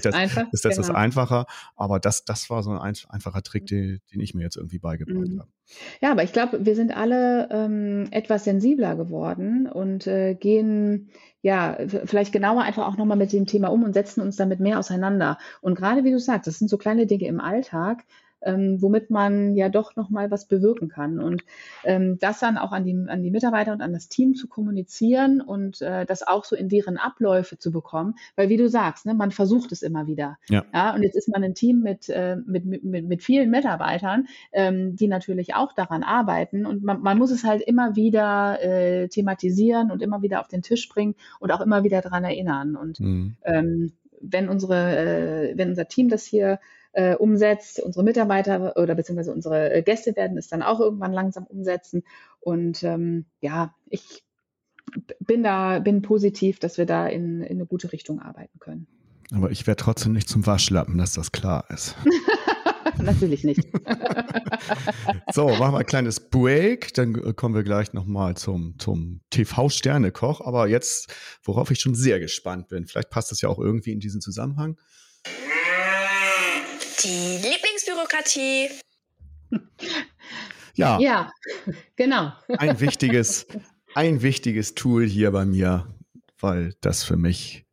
[0.02, 0.86] das, einfach, ist das, genau.
[0.88, 1.46] das einfacher.
[1.76, 2.78] Aber das, das war so ein
[3.08, 5.40] einfacher Trick, den, den ich mir jetzt irgendwie beigebracht mhm.
[5.40, 5.50] habe.
[6.00, 11.78] Ja, aber ich glaube, wir sind alle ähm, etwas sensibler geworden und äh, gehen ja
[12.04, 15.38] vielleicht genauer einfach auch nochmal mit dem Thema um und setzen uns damit mehr auseinander.
[15.60, 18.04] Und gerade wie du sagst, das sind so kleine Dinge im Alltag,
[18.42, 21.20] ähm, womit man ja doch nochmal was bewirken kann.
[21.20, 21.44] Und
[21.84, 25.40] ähm, das dann auch an die, an die Mitarbeiter und an das Team zu kommunizieren
[25.40, 28.14] und äh, das auch so in deren Abläufe zu bekommen.
[28.36, 30.38] Weil wie du sagst, ne, man versucht es immer wieder.
[30.48, 30.64] Ja.
[30.72, 34.96] ja und jetzt ist man ein Team mit, äh, mit, mit, mit vielen Mitarbeitern, ähm,
[34.96, 36.66] die natürlich auch daran arbeiten.
[36.66, 40.62] Und man, man muss es halt immer wieder äh, thematisieren und immer wieder auf den
[40.62, 42.76] Tisch bringen und auch immer wieder daran erinnern.
[42.76, 43.36] Und mhm.
[43.44, 46.58] ähm, wenn unsere, äh, wenn unser Team das hier
[46.98, 47.80] äh, umsetzt.
[47.80, 52.02] Unsere Mitarbeiter oder beziehungsweise unsere äh, Gäste werden es dann auch irgendwann langsam umsetzen.
[52.40, 54.24] Und ähm, ja, ich
[55.20, 58.88] bin da, bin positiv, dass wir da in, in eine gute Richtung arbeiten können.
[59.32, 61.94] Aber ich werde trotzdem nicht zum Waschlappen, dass das klar ist.
[63.00, 63.60] Natürlich nicht.
[65.32, 70.40] so, machen wir ein kleines Break, dann äh, kommen wir gleich nochmal zum, zum TV-Sternekoch.
[70.40, 74.00] Aber jetzt, worauf ich schon sehr gespannt bin, vielleicht passt das ja auch irgendwie in
[74.00, 74.76] diesen Zusammenhang.
[77.04, 78.70] Die Lieblingsbürokratie.
[80.74, 80.98] Ja.
[81.00, 81.32] Ja,
[81.96, 82.32] genau.
[82.58, 83.46] Ein wichtiges,
[83.94, 85.86] ein wichtiges Tool hier bei mir,
[86.38, 87.66] weil das für mich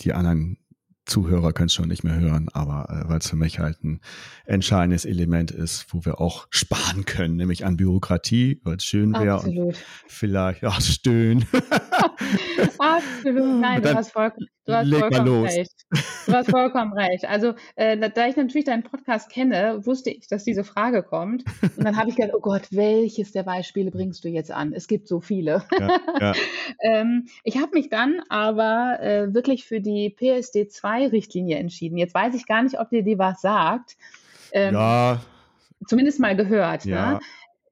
[0.00, 0.58] die anderen
[1.06, 4.00] Zuhörer können es schon nicht mehr hören, aber äh, weil es für mich halt ein
[4.44, 9.40] entscheidendes Element ist, wo wir auch sparen können, nämlich an Bürokratie, weil es schön wäre
[9.40, 9.76] und
[10.08, 11.46] vielleicht ja, stöhnen.
[12.78, 14.32] Absolut, nein, du hast, voll,
[14.66, 15.72] du hast vollkommen recht.
[16.26, 17.24] Du hast vollkommen recht.
[17.24, 21.44] Also, äh, da ich natürlich deinen Podcast kenne, wusste ich, dass diese Frage kommt.
[21.62, 24.72] Und dann habe ich gedacht, oh Gott, welches der Beispiele bringst du jetzt an?
[24.72, 25.62] Es gibt so viele.
[25.78, 26.32] Ja, ja.
[26.80, 31.96] ähm, ich habe mich dann aber äh, wirklich für die PSD 2 Richtlinie entschieden.
[31.96, 33.96] Jetzt weiß ich gar nicht, ob dir die was sagt.
[34.50, 35.20] Ähm, ja.
[35.86, 36.84] Zumindest mal gehört.
[36.84, 37.12] Ja.
[37.12, 37.20] Ne?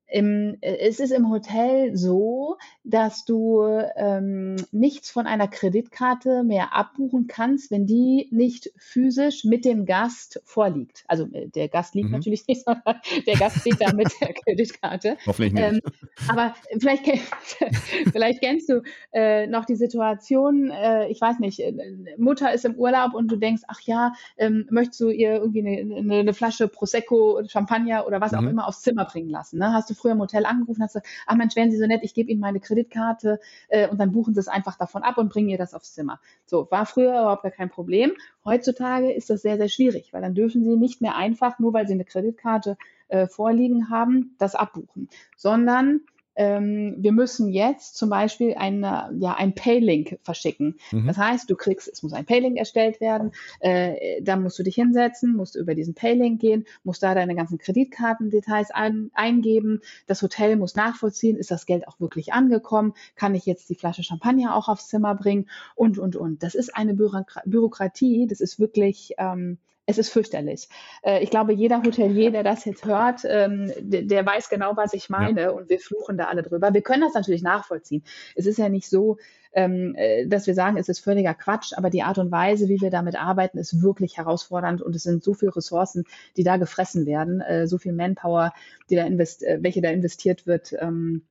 [0.07, 3.63] Im, äh, es ist im Hotel so, dass du
[3.97, 10.41] ähm, nichts von einer Kreditkarte mehr abbuchen kannst, wenn die nicht physisch mit dem Gast
[10.45, 11.05] vorliegt.
[11.09, 12.17] Also äh, der Gast liegt mhm.
[12.17, 15.17] natürlich nicht, sondern der Gast steht da mit der Kreditkarte.
[15.27, 15.65] Hoffentlich nicht.
[15.65, 15.81] Ähm,
[16.29, 17.05] aber vielleicht,
[18.13, 18.83] vielleicht kennst du
[19.13, 21.73] äh, noch die Situation, äh, ich weiß nicht, äh,
[22.19, 25.97] Mutter ist im Urlaub und du denkst, ach ja, ähm, möchtest du ihr irgendwie eine,
[25.97, 28.39] eine, eine Flasche Prosecco, Champagner oder was mhm.
[28.39, 29.59] auch immer aufs Zimmer bringen lassen?
[29.59, 29.73] Ne?
[29.73, 32.13] Hast du früher im Hotel angerufen, hast gesagt, ach Mensch, wären Sie so nett, ich
[32.13, 35.49] gebe Ihnen meine Kreditkarte äh, und dann buchen Sie es einfach davon ab und bringen
[35.49, 36.21] ihr das aufs Zimmer.
[36.45, 38.13] So, war früher überhaupt gar kein Problem.
[38.45, 41.87] Heutzutage ist das sehr, sehr schwierig, weil dann dürfen Sie nicht mehr einfach, nur weil
[41.87, 42.77] Sie eine Kreditkarte
[43.09, 46.01] äh, vorliegen haben, das abbuchen, sondern
[46.37, 50.77] ähm, wir müssen jetzt zum Beispiel eine, ja, ein Paylink verschicken.
[50.91, 51.07] Mhm.
[51.07, 54.75] Das heißt, du kriegst, es muss ein Paylink erstellt werden, äh, da musst du dich
[54.75, 59.81] hinsetzen, musst über diesen Paylink gehen, musst da deine ganzen Kreditkartendetails ein, eingeben.
[60.07, 62.95] Das Hotel muss nachvollziehen, ist das Geld auch wirklich angekommen?
[63.17, 65.49] Kann ich jetzt die Flasche Champagner auch aufs Zimmer bringen?
[65.75, 66.43] Und, und, und.
[66.43, 70.69] Das ist eine Bürokratie, das ist wirklich, ähm, es ist fürchterlich.
[71.03, 75.11] Äh, ich glaube, jeder Hotelier, der das jetzt hört, ähm, der, weiß genau, was ich
[75.11, 75.51] meine ja.
[75.51, 76.73] und wir fluchen da alle drüber.
[76.73, 78.03] Wir können das natürlich nachvollziehen.
[78.35, 79.19] Es ist ja nicht so,
[79.53, 82.81] ähm, äh, dass wir sagen, es ist völliger Quatsch, aber die Art und Weise, wie
[82.81, 86.05] wir damit arbeiten, ist wirklich herausfordernd und es sind so viele Ressourcen,
[86.37, 88.53] die da gefressen werden, äh, so viel Manpower,
[88.91, 91.23] die da invest welche da investiert wird, ähm,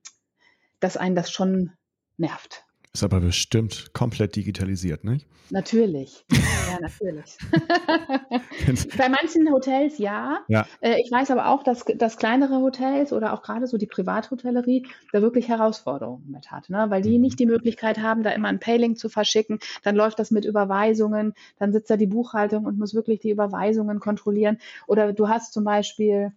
[0.80, 1.72] dass einen das schon
[2.16, 2.64] nervt.
[2.94, 5.26] Ist aber bestimmt komplett digitalisiert, nicht?
[5.50, 6.24] Natürlich.
[6.30, 7.36] Ja, natürlich.
[8.96, 10.38] Bei manchen Hotels ja.
[10.46, 10.64] ja.
[10.80, 14.86] Äh, ich weiß aber auch, dass, dass kleinere Hotels oder auch gerade so die Privathotellerie
[15.10, 16.86] da wirklich Herausforderungen mit hat, ne?
[16.88, 17.22] weil die mhm.
[17.22, 19.58] nicht die Möglichkeit haben, da immer ein Payling zu verschicken.
[19.82, 21.34] Dann läuft das mit Überweisungen.
[21.58, 24.58] Dann sitzt da die Buchhaltung und muss wirklich die Überweisungen kontrollieren.
[24.86, 26.32] Oder du hast zum Beispiel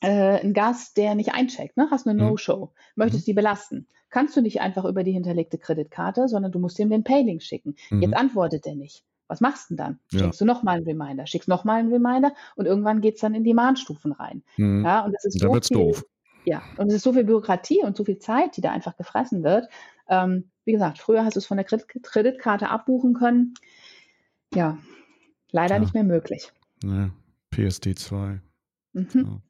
[0.00, 1.88] äh, einen Gast, der nicht eincheckt, ne?
[1.90, 2.30] hast eine mhm.
[2.30, 3.30] No-Show, möchtest mhm.
[3.30, 7.04] die belasten kannst du nicht einfach über die hinterlegte Kreditkarte, sondern du musst ihm den
[7.04, 7.76] Paylink schicken.
[7.90, 8.02] Mhm.
[8.02, 9.04] Jetzt antwortet er nicht.
[9.28, 9.98] Was machst du denn dann?
[10.10, 10.18] Ja.
[10.18, 13.44] Schickst du nochmal einen Reminder, schickst nochmal einen Reminder und irgendwann geht es dann in
[13.44, 14.42] die Mahnstufen rein.
[14.56, 14.84] Mhm.
[14.84, 16.04] Ja, und das ist so viel, doof.
[16.44, 19.44] Ja, und es ist so viel Bürokratie und so viel Zeit, die da einfach gefressen
[19.44, 19.68] wird.
[20.08, 23.54] Ähm, wie gesagt, früher hast du es von der Kreditkarte abbuchen können.
[24.52, 24.78] Ja,
[25.52, 25.80] leider ja.
[25.80, 26.50] nicht mehr möglich.
[26.82, 27.10] Ja,
[27.50, 28.40] PSD 2.
[28.94, 29.42] Mhm.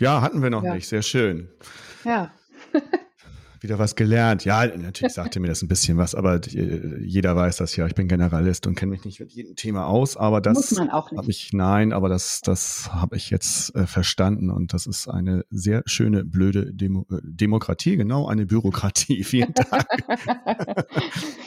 [0.00, 0.74] Ja, hatten wir noch ja.
[0.74, 0.88] nicht.
[0.88, 1.48] Sehr schön.
[2.04, 2.32] Ja.
[3.64, 4.44] wieder was gelernt.
[4.44, 7.86] Ja, natürlich sagte mir das ein bisschen was, aber jeder weiß das ja.
[7.86, 11.52] Ich bin Generalist und kenne mich nicht mit jedem Thema aus, aber das habe ich
[11.52, 16.24] nein, aber das das habe ich jetzt äh, verstanden und das ist eine sehr schöne
[16.24, 19.24] blöde Demo, äh, Demokratie, genau eine Bürokratie.
[19.34, 19.86] Vielen Dank.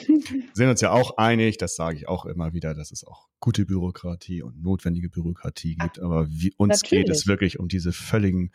[0.07, 3.27] Wir sind uns ja auch einig, das sage ich auch immer wieder, dass es auch
[3.39, 7.05] gute Bürokratie und notwendige Bürokratie gibt, aber wie, uns natürlich.
[7.05, 8.51] geht es wirklich um diese völligen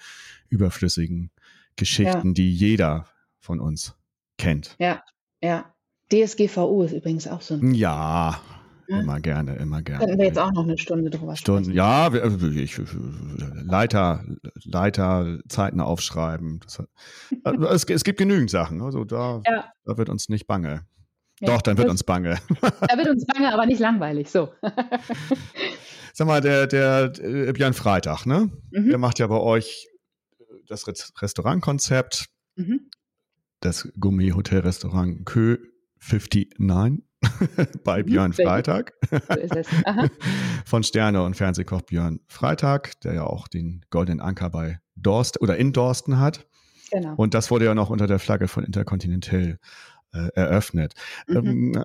[0.48, 1.30] überflüssigen
[1.76, 2.34] Geschichten, ja.
[2.34, 3.06] die jeder
[3.42, 3.94] von uns
[4.38, 4.76] kennt.
[4.78, 5.02] Ja,
[5.42, 5.74] ja.
[6.10, 7.74] DSGVO ist übrigens auch so ein.
[7.74, 8.40] Ja,
[8.86, 10.04] immer gerne, immer gerne.
[10.04, 11.76] Könnten wir jetzt auch noch eine Stunde drüber Stunden, sprechen.
[11.76, 12.80] Ja, ich,
[13.64, 14.24] Leiter,
[14.64, 16.60] Leiter, Zeiten aufschreiben.
[16.60, 16.82] Das,
[17.44, 18.82] also es, es, gibt genügend Sachen.
[18.82, 19.72] Also da, ja.
[19.84, 20.86] da wird uns nicht bange.
[21.40, 22.38] Ja, Doch, dann wird uns bange.
[22.60, 24.30] Da wird uns bange, aber nicht langweilig.
[24.30, 24.52] So.
[26.12, 28.50] Sag mal, der, der, der äh, Björn Freitag, ne?
[28.70, 28.90] Mhm.
[28.90, 29.88] Der macht ja bei euch
[30.68, 30.86] das
[31.20, 32.26] Restaurantkonzept.
[32.56, 32.90] Mhm
[33.64, 35.58] das Gourmet-Hotel-Restaurant Kö
[36.00, 37.02] 59
[37.84, 38.92] bei Björn Freitag.
[40.66, 45.56] Von Sterne und Fernsehkoch Björn Freitag, der ja auch den Goldenen Anker bei Dorst oder
[45.56, 46.46] in Dorsten hat.
[46.90, 47.14] Genau.
[47.16, 49.58] Und das wurde ja noch unter der Flagge von Intercontinental
[50.12, 50.94] äh, eröffnet.
[51.26, 51.74] Mhm.
[51.76, 51.84] Ähm,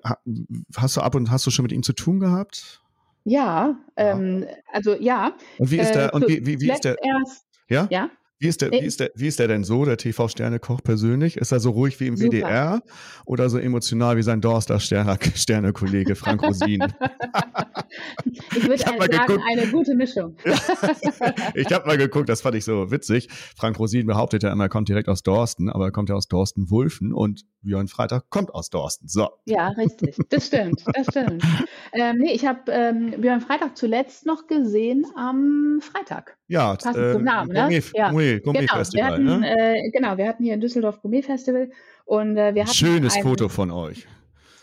[0.75, 2.81] hast du ab und hast du schon mit ihm zu tun gehabt?
[3.23, 5.33] Ja, ähm, also ja.
[5.57, 6.13] Und wie ist der?
[6.13, 6.97] Äh, und wie, wie, wie ist der?
[7.03, 7.87] Erst, ja?
[7.89, 8.09] Ja.
[8.39, 11.37] Wie ist, der, wie, ist der, wie ist der denn so, der TV-Sternekoch persönlich?
[11.37, 12.37] Ist er so ruhig wie im Super.
[12.37, 12.83] WDR
[13.25, 16.83] oder so emotional wie sein Dorster Sterne-Kollege Frank Rosin?
[18.55, 19.41] ich würde sagen, geguckt.
[19.49, 20.35] eine gute Mischung.
[21.55, 23.27] ich habe mal geguckt, das fand ich so witzig.
[23.55, 26.27] Frank Rosin behauptet ja immer, er kommt direkt aus Dorsten, aber er kommt ja aus
[26.27, 29.07] Dorsten-Wulfen und Björn Freitag kommt aus Dorsten.
[29.07, 29.29] So.
[29.45, 30.15] Ja, richtig.
[30.29, 30.83] Das stimmt.
[30.93, 31.43] Das stimmt.
[31.93, 36.37] ähm, nee, ich habe ähm, Björn Freitag zuletzt noch gesehen am Freitag.
[36.47, 37.81] Ja, Passend äh, zum Namen, ne?
[37.93, 38.11] Ja.
[38.35, 39.03] Gourmet, Gourmet genau, Festival.
[39.03, 39.77] Wir hatten, ne?
[39.77, 41.69] äh, genau, wir hatten hier in Düsseldorf Gourmet Festival
[42.05, 44.07] und äh, wir hatten schönes ein, Foto von euch.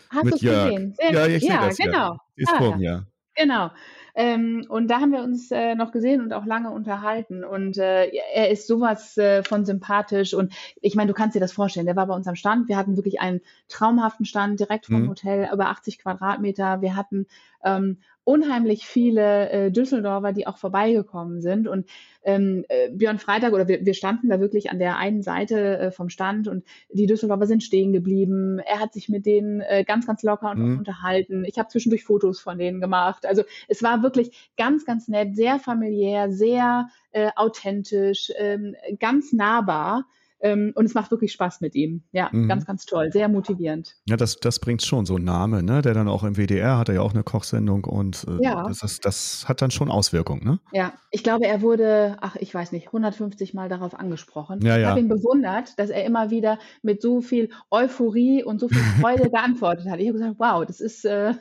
[0.09, 0.93] Hast du es gesehen?
[0.97, 1.97] Sehr ja, ich ja, das genau.
[1.97, 2.17] Ja.
[2.35, 3.07] Ist ah, vor mir.
[3.35, 3.71] Genau.
[4.17, 7.43] Ähm, und da haben wir uns äh, noch gesehen und auch lange unterhalten.
[7.43, 10.33] Und äh, er ist sowas äh, von sympathisch.
[10.33, 11.85] Und ich meine, du kannst dir das vorstellen.
[11.85, 12.69] Der war bei uns am Stand.
[12.69, 15.09] Wir hatten wirklich einen traumhaften Stand direkt vom mhm.
[15.09, 16.81] Hotel, über 80 Quadratmeter.
[16.81, 17.27] Wir hatten
[17.65, 21.67] ähm, unheimlich viele äh, Düsseldorfer, die auch vorbeigekommen sind.
[21.67, 21.87] Und
[22.23, 25.91] ähm, äh, Björn Freitag, oder wir, wir standen da wirklich an der einen Seite äh,
[25.91, 28.59] vom Stand und die Düsseldorfer sind stehen geblieben.
[28.59, 30.77] Er hat sich mit denen äh, ganz, ganz locker und mhm.
[30.79, 31.45] unterhalten.
[31.45, 33.25] Ich habe zwischendurch Fotos von denen gemacht.
[33.25, 40.05] Also es war wirklich ganz, ganz nett, sehr familiär, sehr äh, authentisch, ähm, ganz nahbar.
[40.45, 42.03] Ähm, und es macht wirklich Spaß mit ihm.
[42.11, 42.47] Ja, mhm.
[42.47, 43.95] ganz, ganz toll, sehr motivierend.
[44.07, 45.81] Ja, das, das bringt schon so einen Namen, ne?
[45.81, 48.67] Der dann auch im WDR hat er ja auch eine Kochsendung und äh, ja.
[48.67, 50.59] das, ist, das hat dann schon Auswirkungen, ne?
[50.71, 54.61] Ja, ich glaube, er wurde, ach, ich weiß nicht, 150 Mal darauf angesprochen.
[54.61, 54.89] Ja, ich ja.
[54.89, 59.31] habe ihn bewundert, dass er immer wieder mit so viel Euphorie und so viel Freude
[59.31, 59.99] geantwortet hat.
[59.99, 61.33] Ich habe gesagt, wow, das ist äh,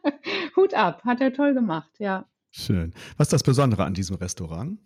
[0.56, 2.26] Hut ab, hat er toll gemacht, ja.
[2.50, 2.92] Schön.
[3.16, 4.78] Was ist das Besondere an diesem Restaurant?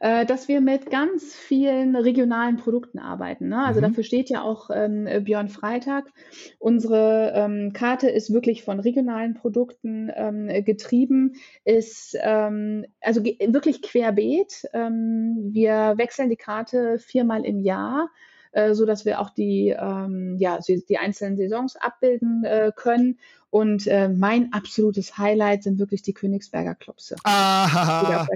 [0.00, 3.48] Äh, dass wir mit ganz vielen regionalen Produkten arbeiten.
[3.48, 3.64] Ne?
[3.64, 3.84] Also mhm.
[3.84, 6.10] dafür steht ja auch ähm, Björn Freitag.
[6.58, 11.34] Unsere ähm, Karte ist wirklich von regionalen Produkten ähm, getrieben,
[11.64, 14.64] ist ähm, also wirklich querbeet.
[14.72, 18.08] Ähm, wir wechseln die Karte viermal im Jahr
[18.52, 23.18] äh, so dass wir auch die, ähm, ja, die einzelnen Saisons abbilden äh, können.
[23.50, 27.16] Und äh, mein absolutes Highlight sind wirklich die Königsberger Klopse.
[27.24, 28.26] Aha.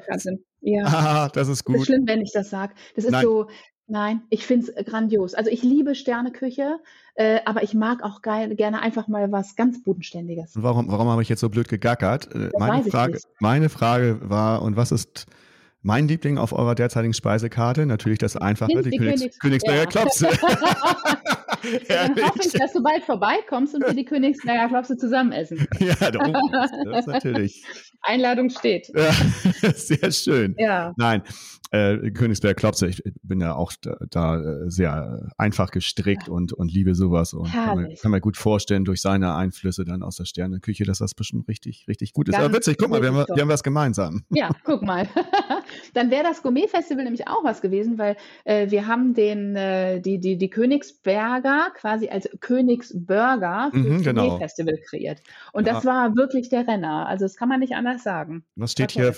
[0.64, 0.84] Ja.
[0.84, 1.76] Aha, das ist gut.
[1.76, 2.74] Das ist schlimm, wenn ich das sage.
[2.96, 3.22] Das ist Nein.
[3.22, 3.48] so,
[3.86, 5.34] Nein, ich finde es grandios.
[5.34, 6.78] Also ich liebe Sterneküche,
[7.16, 10.52] äh, aber ich mag auch geil, gerne einfach mal was ganz Bodenständiges.
[10.54, 12.34] Warum, warum habe ich jetzt so blöd gegackert?
[12.34, 15.26] Äh, meine, Frage, meine Frage war, und was ist
[15.82, 17.84] mein Liebling auf eurer derzeitigen Speisekarte?
[17.84, 19.86] Natürlich das Einfache, die, die Königs Königs Königsberger ja.
[19.86, 20.28] Klopse.
[21.88, 25.66] Dann hoffe ich, dass du bald vorbeikommst und wir die Königsberger Klopse zusammen essen.
[25.80, 27.62] Ja, das ist natürlich.
[28.02, 28.90] Einladung steht.
[28.94, 29.12] Ja,
[29.74, 30.54] sehr schön.
[30.58, 30.92] Ja.
[30.96, 31.22] Nein,
[31.70, 36.72] äh, Königsberg Klopse, ich bin ja auch da, da äh, sehr einfach gestrickt und, und
[36.72, 40.24] liebe sowas und kann mir, kann mir, gut vorstellen, durch seine Einflüsse dann aus der
[40.24, 42.34] Sterneküche, dass das bestimmt richtig, richtig gut ist.
[42.34, 44.24] Ganz Aber witzig, guck mal, wir haben, wir haben was gemeinsam.
[44.30, 45.08] Ja, guck mal.
[45.94, 50.18] dann wäre das Gourmet-Festival nämlich auch was gewesen, weil äh, wir haben den, äh, die,
[50.18, 54.22] die, die Königsberger quasi als Königsburger für mhm, das genau.
[54.22, 55.20] Gourmet-Festival kreiert.
[55.52, 55.74] Und ja.
[55.74, 57.06] das war wirklich der Renner.
[57.08, 58.44] Also das kann man nicht anders sagen.
[58.56, 59.14] Das steht hier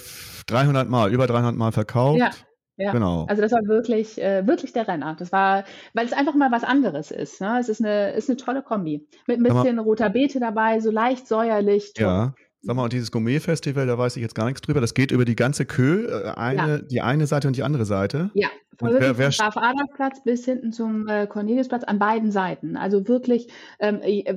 [0.47, 2.19] 300 Mal, über 300 Mal verkauft.
[2.19, 2.31] Ja.
[2.77, 2.93] Ja.
[2.93, 3.27] Genau.
[3.29, 5.17] Also das war wirklich, äh, wirklich der Renner.
[5.19, 5.65] Das war,
[5.95, 7.41] weil es einfach mal was anderes ist.
[7.41, 7.59] Ne?
[7.59, 9.07] Es ist eine, ist eine tolle Kombi.
[9.27, 11.95] Mit ein bisschen roter Beete dabei, so leicht säuerlich.
[11.95, 12.07] Toll.
[12.07, 12.35] Ja.
[12.63, 14.81] Sag mal, und dieses Gourmet-Festival, da weiß ich jetzt gar nichts drüber.
[14.81, 16.79] Das geht über die ganze Kö, äh, eine, ja.
[16.79, 18.31] die eine Seite und die andere Seite.
[18.35, 22.77] Ja, von wer, wer vom Graf-Adolf-Platz bis hinten zum äh, Corneliusplatz an beiden Seiten.
[22.77, 23.49] Also wirklich
[23.79, 24.35] ähm, äh,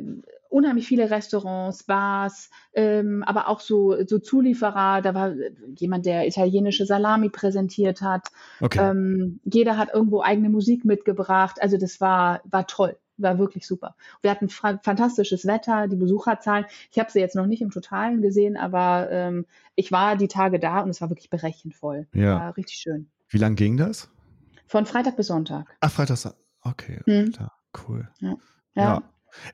[0.49, 5.01] unheimlich viele Restaurants, Bars, ähm, aber auch so, so Zulieferer.
[5.01, 5.33] Da war
[5.75, 8.27] jemand, der italienische Salami präsentiert hat.
[8.59, 8.79] Okay.
[8.79, 11.61] Ähm, jeder hat irgendwo eigene Musik mitgebracht.
[11.61, 12.97] Also das war, war toll.
[13.17, 13.95] War wirklich super.
[14.21, 16.65] Wir hatten fantastisches Wetter, die Besucherzahlen.
[16.89, 19.45] Ich habe sie jetzt noch nicht im Totalen gesehen, aber ähm,
[19.75, 22.07] ich war die Tage da und es war wirklich berechnet voll.
[22.13, 22.39] Ja.
[22.39, 23.09] War richtig schön.
[23.27, 24.09] Wie lang ging das?
[24.67, 25.75] Von Freitag bis Sonntag.
[25.81, 27.01] Ach, Freitag, okay.
[27.05, 27.33] Hm.
[27.87, 28.07] Cool.
[28.21, 28.29] ja.
[28.75, 28.83] ja.
[28.83, 29.03] ja.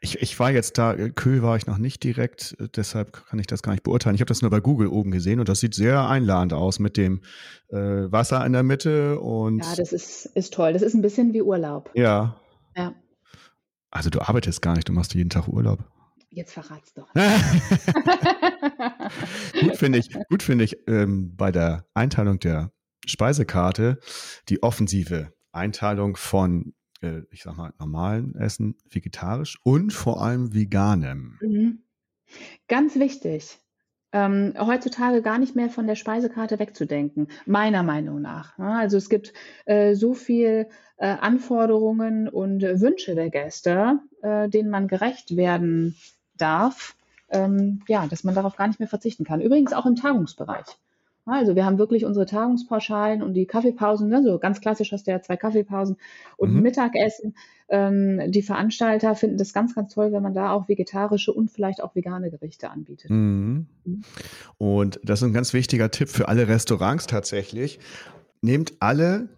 [0.02, 3.40] Ich, ich war jetzt da, äh, Kö war ich noch nicht direkt, äh, deshalb kann
[3.40, 4.16] ich das gar nicht beurteilen.
[4.16, 6.98] Ich habe das nur bei Google oben gesehen und das sieht sehr einladend aus mit
[6.98, 7.22] dem
[7.70, 9.64] äh, Wasser in der Mitte und.
[9.64, 10.74] Ja, das ist, ist toll.
[10.74, 11.90] Das ist ein bisschen wie Urlaub.
[11.94, 12.40] Ja.
[12.76, 12.94] Ja.
[13.92, 15.80] Also du arbeitest gar nicht, du machst jeden Tag Urlaub.
[16.30, 17.08] Jetzt verrat's doch.
[19.62, 22.72] gut finde ich, gut finde ich ähm, bei der Einteilung der
[23.06, 24.00] Speisekarte
[24.50, 26.74] die offensive Einteilung von
[27.06, 31.38] äh, ich sag mal, normalen Essen, vegetarisch und vor allem veganem.
[31.42, 31.80] Mhm.
[32.68, 33.60] Ganz wichtig.
[34.12, 38.58] Ähm, heutzutage gar nicht mehr von der Speisekarte wegzudenken, meiner Meinung nach.
[38.58, 39.34] Ja, also es gibt
[39.66, 45.98] äh, so viel äh, Anforderungen und äh, Wünsche der Gäste, äh, denen man gerecht werden
[46.38, 46.96] darf,
[47.30, 49.42] ähm, ja, dass man darauf gar nicht mehr verzichten kann.
[49.42, 50.66] Übrigens auch im Tagungsbereich.
[51.26, 54.22] Also wir haben wirklich unsere Tagungspauschalen und die Kaffeepausen, ne?
[54.24, 55.98] so ganz klassisch hast du ja zwei Kaffeepausen
[56.38, 56.62] und mhm.
[56.62, 57.36] Mittagessen.
[57.68, 61.82] Ähm, die Veranstalter finden das ganz, ganz toll, wenn man da auch vegetarische und vielleicht
[61.82, 63.10] auch vegane Gerichte anbietet.
[63.10, 63.66] Mhm.
[63.86, 64.04] Mhm.
[64.60, 67.80] Und das ist ein ganz wichtiger Tipp für alle Restaurants tatsächlich.
[68.42, 69.30] Nehmt alle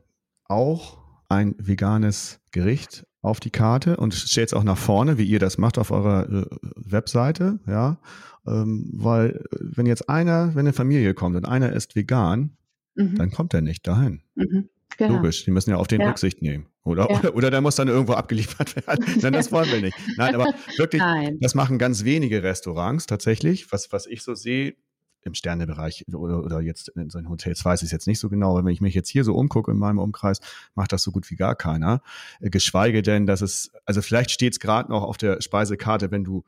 [0.49, 0.97] auch
[1.29, 5.57] ein veganes Gericht auf die Karte und stellt es auch nach vorne, wie ihr das
[5.57, 7.97] macht auf eurer äh, Webseite, ja.
[8.45, 12.57] Ähm, weil wenn jetzt einer, wenn eine Familie kommt und einer ist vegan,
[12.95, 13.15] mhm.
[13.15, 14.21] dann kommt er nicht dahin.
[14.35, 14.69] Mhm.
[14.97, 15.17] Genau.
[15.17, 16.07] Logisch, die müssen ja auf den ja.
[16.07, 16.67] Rücksicht nehmen.
[16.83, 17.07] Oder?
[17.09, 17.19] Ja.
[17.19, 17.35] oder?
[17.35, 19.05] Oder der muss dann irgendwo abgeliefert werden.
[19.21, 19.97] Nein, das wollen wir nicht.
[20.15, 21.37] Nein, aber wirklich, Nein.
[21.39, 23.71] das machen ganz wenige Restaurants tatsächlich.
[23.71, 24.75] Was, was ich so sehe,
[25.23, 28.51] im Sternebereich oder, oder jetzt in solchen Hotels weiß ich es jetzt nicht so genau,
[28.51, 30.39] aber wenn ich mich jetzt hier so umgucke in meinem Umkreis,
[30.75, 32.01] macht das so gut wie gar keiner.
[32.39, 36.23] Äh, geschweige denn, dass es, also vielleicht steht es gerade noch auf der Speisekarte, wenn
[36.23, 36.43] du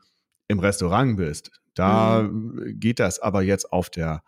[0.48, 1.52] im Restaurant bist.
[1.76, 2.80] Da mhm.
[2.80, 4.24] geht das, aber jetzt auf der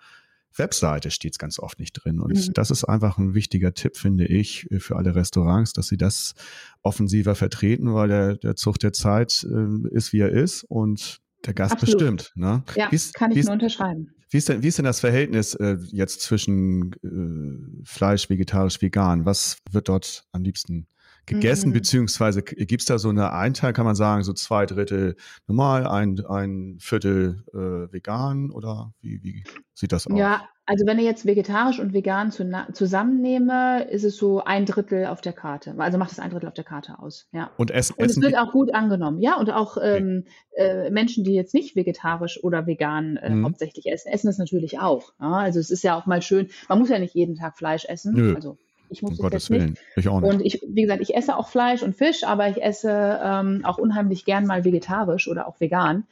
[0.55, 2.19] Webseite steht es ganz oft nicht drin.
[2.19, 2.53] Und mhm.
[2.53, 6.35] das ist einfach ein wichtiger Tipp, finde ich, für alle Restaurants, dass sie das
[6.81, 11.53] offensiver vertreten, weil der, der Zug der Zeit äh, ist, wie er ist und der
[11.53, 11.97] Gast Absolut.
[11.97, 12.31] bestimmt.
[12.35, 12.63] Ne?
[12.75, 14.13] Ja, wie's, kann ich nur unterschreiben.
[14.31, 19.25] Wie ist denn, wie ist denn das Verhältnis äh, jetzt zwischen äh, Fleisch, vegetarisch, vegan?
[19.25, 20.87] Was wird dort am liebsten
[21.25, 21.73] gegessen, mhm.
[21.73, 25.15] beziehungsweise gibt es da so eine Einteil, kann man sagen, so zwei Drittel
[25.47, 29.43] normal, ein, ein Viertel äh, vegan oder wie, wie
[29.73, 30.17] sieht das aus?
[30.17, 35.07] Ja, also wenn ich jetzt vegetarisch und vegan zu, zusammennehme, ist es so ein Drittel
[35.07, 35.75] auf der Karte.
[35.77, 37.27] Also macht es ein Drittel auf der Karte aus.
[37.33, 37.51] Ja.
[37.57, 39.19] Und, es, und es wird auch gut angenommen.
[39.19, 43.45] Ja, und auch ähm, äh, Menschen, die jetzt nicht vegetarisch oder vegan äh, mhm.
[43.45, 45.13] hauptsächlich essen, essen das natürlich auch.
[45.19, 45.33] Ja?
[45.33, 46.49] Also es ist ja auch mal schön.
[46.69, 48.13] Man muss ja nicht jeden Tag Fleisch essen.
[48.13, 48.35] Nö.
[48.35, 48.57] Also
[48.91, 49.71] ich muss um es jetzt Willen.
[49.71, 49.81] nicht.
[49.95, 50.29] Ich auch nicht.
[50.29, 53.77] Und ich, wie gesagt, ich esse auch Fleisch und Fisch, aber ich esse ähm, auch
[53.77, 56.05] unheimlich gern mal vegetarisch oder auch vegan.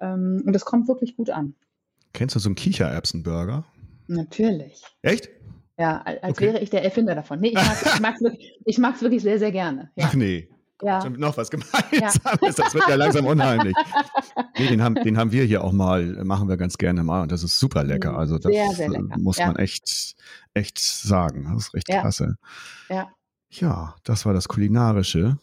[0.00, 1.54] Ähm, und das kommt wirklich gut an.
[2.12, 3.64] Kennst du so einen Kichererbsenburger?
[4.06, 4.82] Natürlich.
[5.02, 5.28] Echt?
[5.78, 6.46] Ja, als okay.
[6.46, 7.40] wäre ich der Erfinder davon.
[7.40, 9.90] Nee, ich mag es wirklich, wirklich sehr, sehr gerne.
[9.96, 10.06] Ja.
[10.08, 10.48] Ach nee.
[10.82, 11.00] Ja.
[11.00, 11.92] Schon noch was Gemeinsames.
[11.92, 12.10] Ja.
[12.40, 13.74] Das wird ja langsam unheimlich.
[14.58, 17.32] Nee, den, haben, den haben wir hier auch mal, machen wir ganz gerne mal und
[17.32, 18.12] das ist super lecker.
[18.12, 18.18] Mhm.
[18.18, 19.18] Also das sehr, sehr lecker.
[19.18, 19.46] muss ja.
[19.46, 20.16] man echt,
[20.54, 21.50] echt sagen.
[21.54, 22.00] Das ist recht ja.
[22.00, 22.36] klasse.
[22.88, 23.08] Ja.
[23.50, 25.38] Ja, das war das Kulinarische.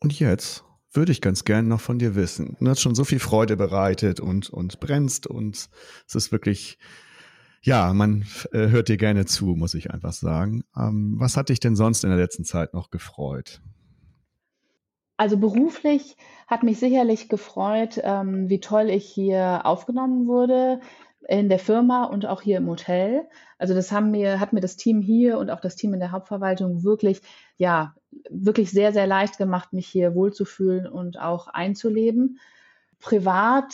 [0.00, 2.56] Und jetzt würde ich ganz gerne noch von dir wissen.
[2.60, 5.68] Du hast schon so viel Freude bereitet und, und brennst und
[6.06, 6.78] es ist wirklich,
[7.62, 10.64] ja, man äh, hört dir gerne zu, muss ich einfach sagen.
[10.76, 13.60] Ähm, was hat dich denn sonst in der letzten Zeit noch gefreut?
[15.22, 16.16] Also beruflich
[16.48, 20.80] hat mich sicherlich gefreut, ähm, wie toll ich hier aufgenommen wurde
[21.28, 23.28] in der Firma und auch hier im Hotel.
[23.56, 26.10] Also das haben mir, hat mir das Team hier und auch das Team in der
[26.10, 27.20] Hauptverwaltung wirklich,
[27.56, 27.94] ja,
[28.30, 32.40] wirklich sehr, sehr leicht gemacht, mich hier wohlzufühlen und auch einzuleben.
[32.98, 33.72] Privat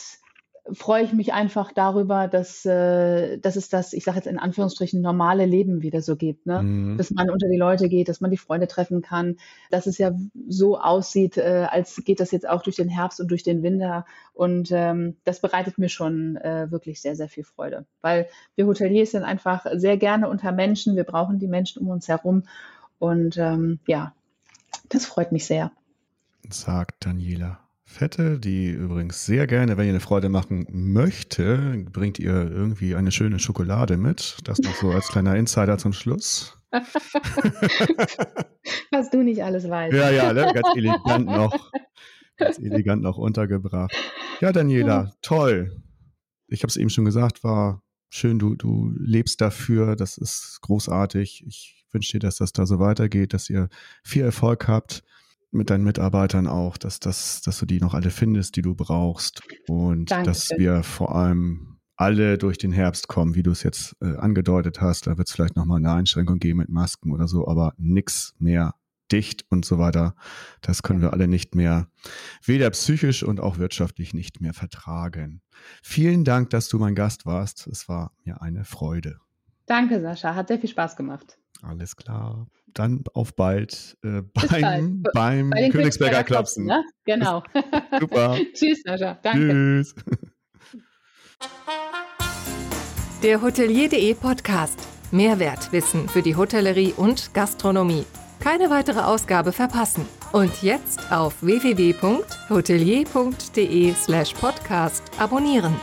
[0.73, 5.01] freue ich mich einfach darüber, dass, äh, dass es das, ich sage jetzt in Anführungsstrichen,
[5.01, 6.45] normale Leben wieder so gibt.
[6.45, 6.61] Ne?
[6.61, 6.97] Mhm.
[6.97, 9.37] Dass man unter die Leute geht, dass man die Freunde treffen kann,
[9.71, 10.11] dass es ja
[10.47, 14.05] so aussieht, äh, als geht das jetzt auch durch den Herbst und durch den Winter.
[14.33, 17.85] Und ähm, das bereitet mir schon äh, wirklich sehr, sehr viel Freude.
[18.01, 20.95] Weil wir Hoteliers sind einfach sehr gerne unter Menschen.
[20.95, 22.43] Wir brauchen die Menschen um uns herum.
[22.99, 24.13] Und ähm, ja,
[24.89, 25.71] das freut mich sehr.
[26.49, 27.59] Sagt Daniela.
[27.89, 33.11] Fette, die übrigens sehr gerne, wenn ihr eine Freude machen möchte, bringt ihr irgendwie eine
[33.11, 34.37] schöne Schokolade mit.
[34.43, 36.55] Das noch so als kleiner Insider zum Schluss.
[38.91, 39.95] Was du nicht alles weißt.
[39.95, 40.51] Ja, ja, ne?
[40.53, 41.71] ganz elegant noch.
[42.37, 43.91] Ganz elegant noch untergebracht.
[44.39, 45.81] Ja, Daniela, toll.
[46.47, 49.95] Ich habe es eben schon gesagt, war schön, du, du lebst dafür.
[49.95, 51.43] Das ist großartig.
[51.47, 53.67] Ich wünsche dir, dass das da so weitergeht, dass ihr
[54.03, 55.03] viel Erfolg habt
[55.51, 59.41] mit deinen Mitarbeitern auch, dass, dass, dass du die noch alle findest, die du brauchst.
[59.67, 60.25] Und Dankeschön.
[60.25, 64.79] dass wir vor allem alle durch den Herbst kommen, wie du es jetzt äh, angedeutet
[64.79, 65.07] hast.
[65.07, 68.75] Da wird es vielleicht nochmal eine Einschränkung geben mit Masken oder so, aber nichts mehr
[69.11, 70.15] dicht und so weiter.
[70.61, 71.87] Das können wir alle nicht mehr,
[72.45, 75.41] weder psychisch und auch wirtschaftlich nicht mehr vertragen.
[75.83, 77.67] Vielen Dank, dass du mein Gast warst.
[77.67, 79.19] Es war mir eine Freude.
[79.65, 80.35] Danke, Sascha.
[80.35, 81.38] Hat sehr viel Spaß gemacht.
[81.61, 82.47] Alles klar.
[82.73, 86.65] Dann auf bald äh, beim, beim Bei Königsberger Klapsen.
[86.65, 86.83] Ne?
[87.05, 87.43] Genau.
[87.99, 88.37] Super.
[88.53, 89.19] Tschüss, Sascha.
[89.21, 89.47] Danke.
[89.47, 89.95] Tschüss.
[93.23, 94.79] Der Hotelier.de Podcast.
[95.11, 98.05] Mehrwertwissen für die Hotellerie und Gastronomie.
[98.39, 100.05] Keine weitere Ausgabe verpassen.
[100.31, 105.73] Und jetzt auf www.hotelier.de slash podcast abonnieren.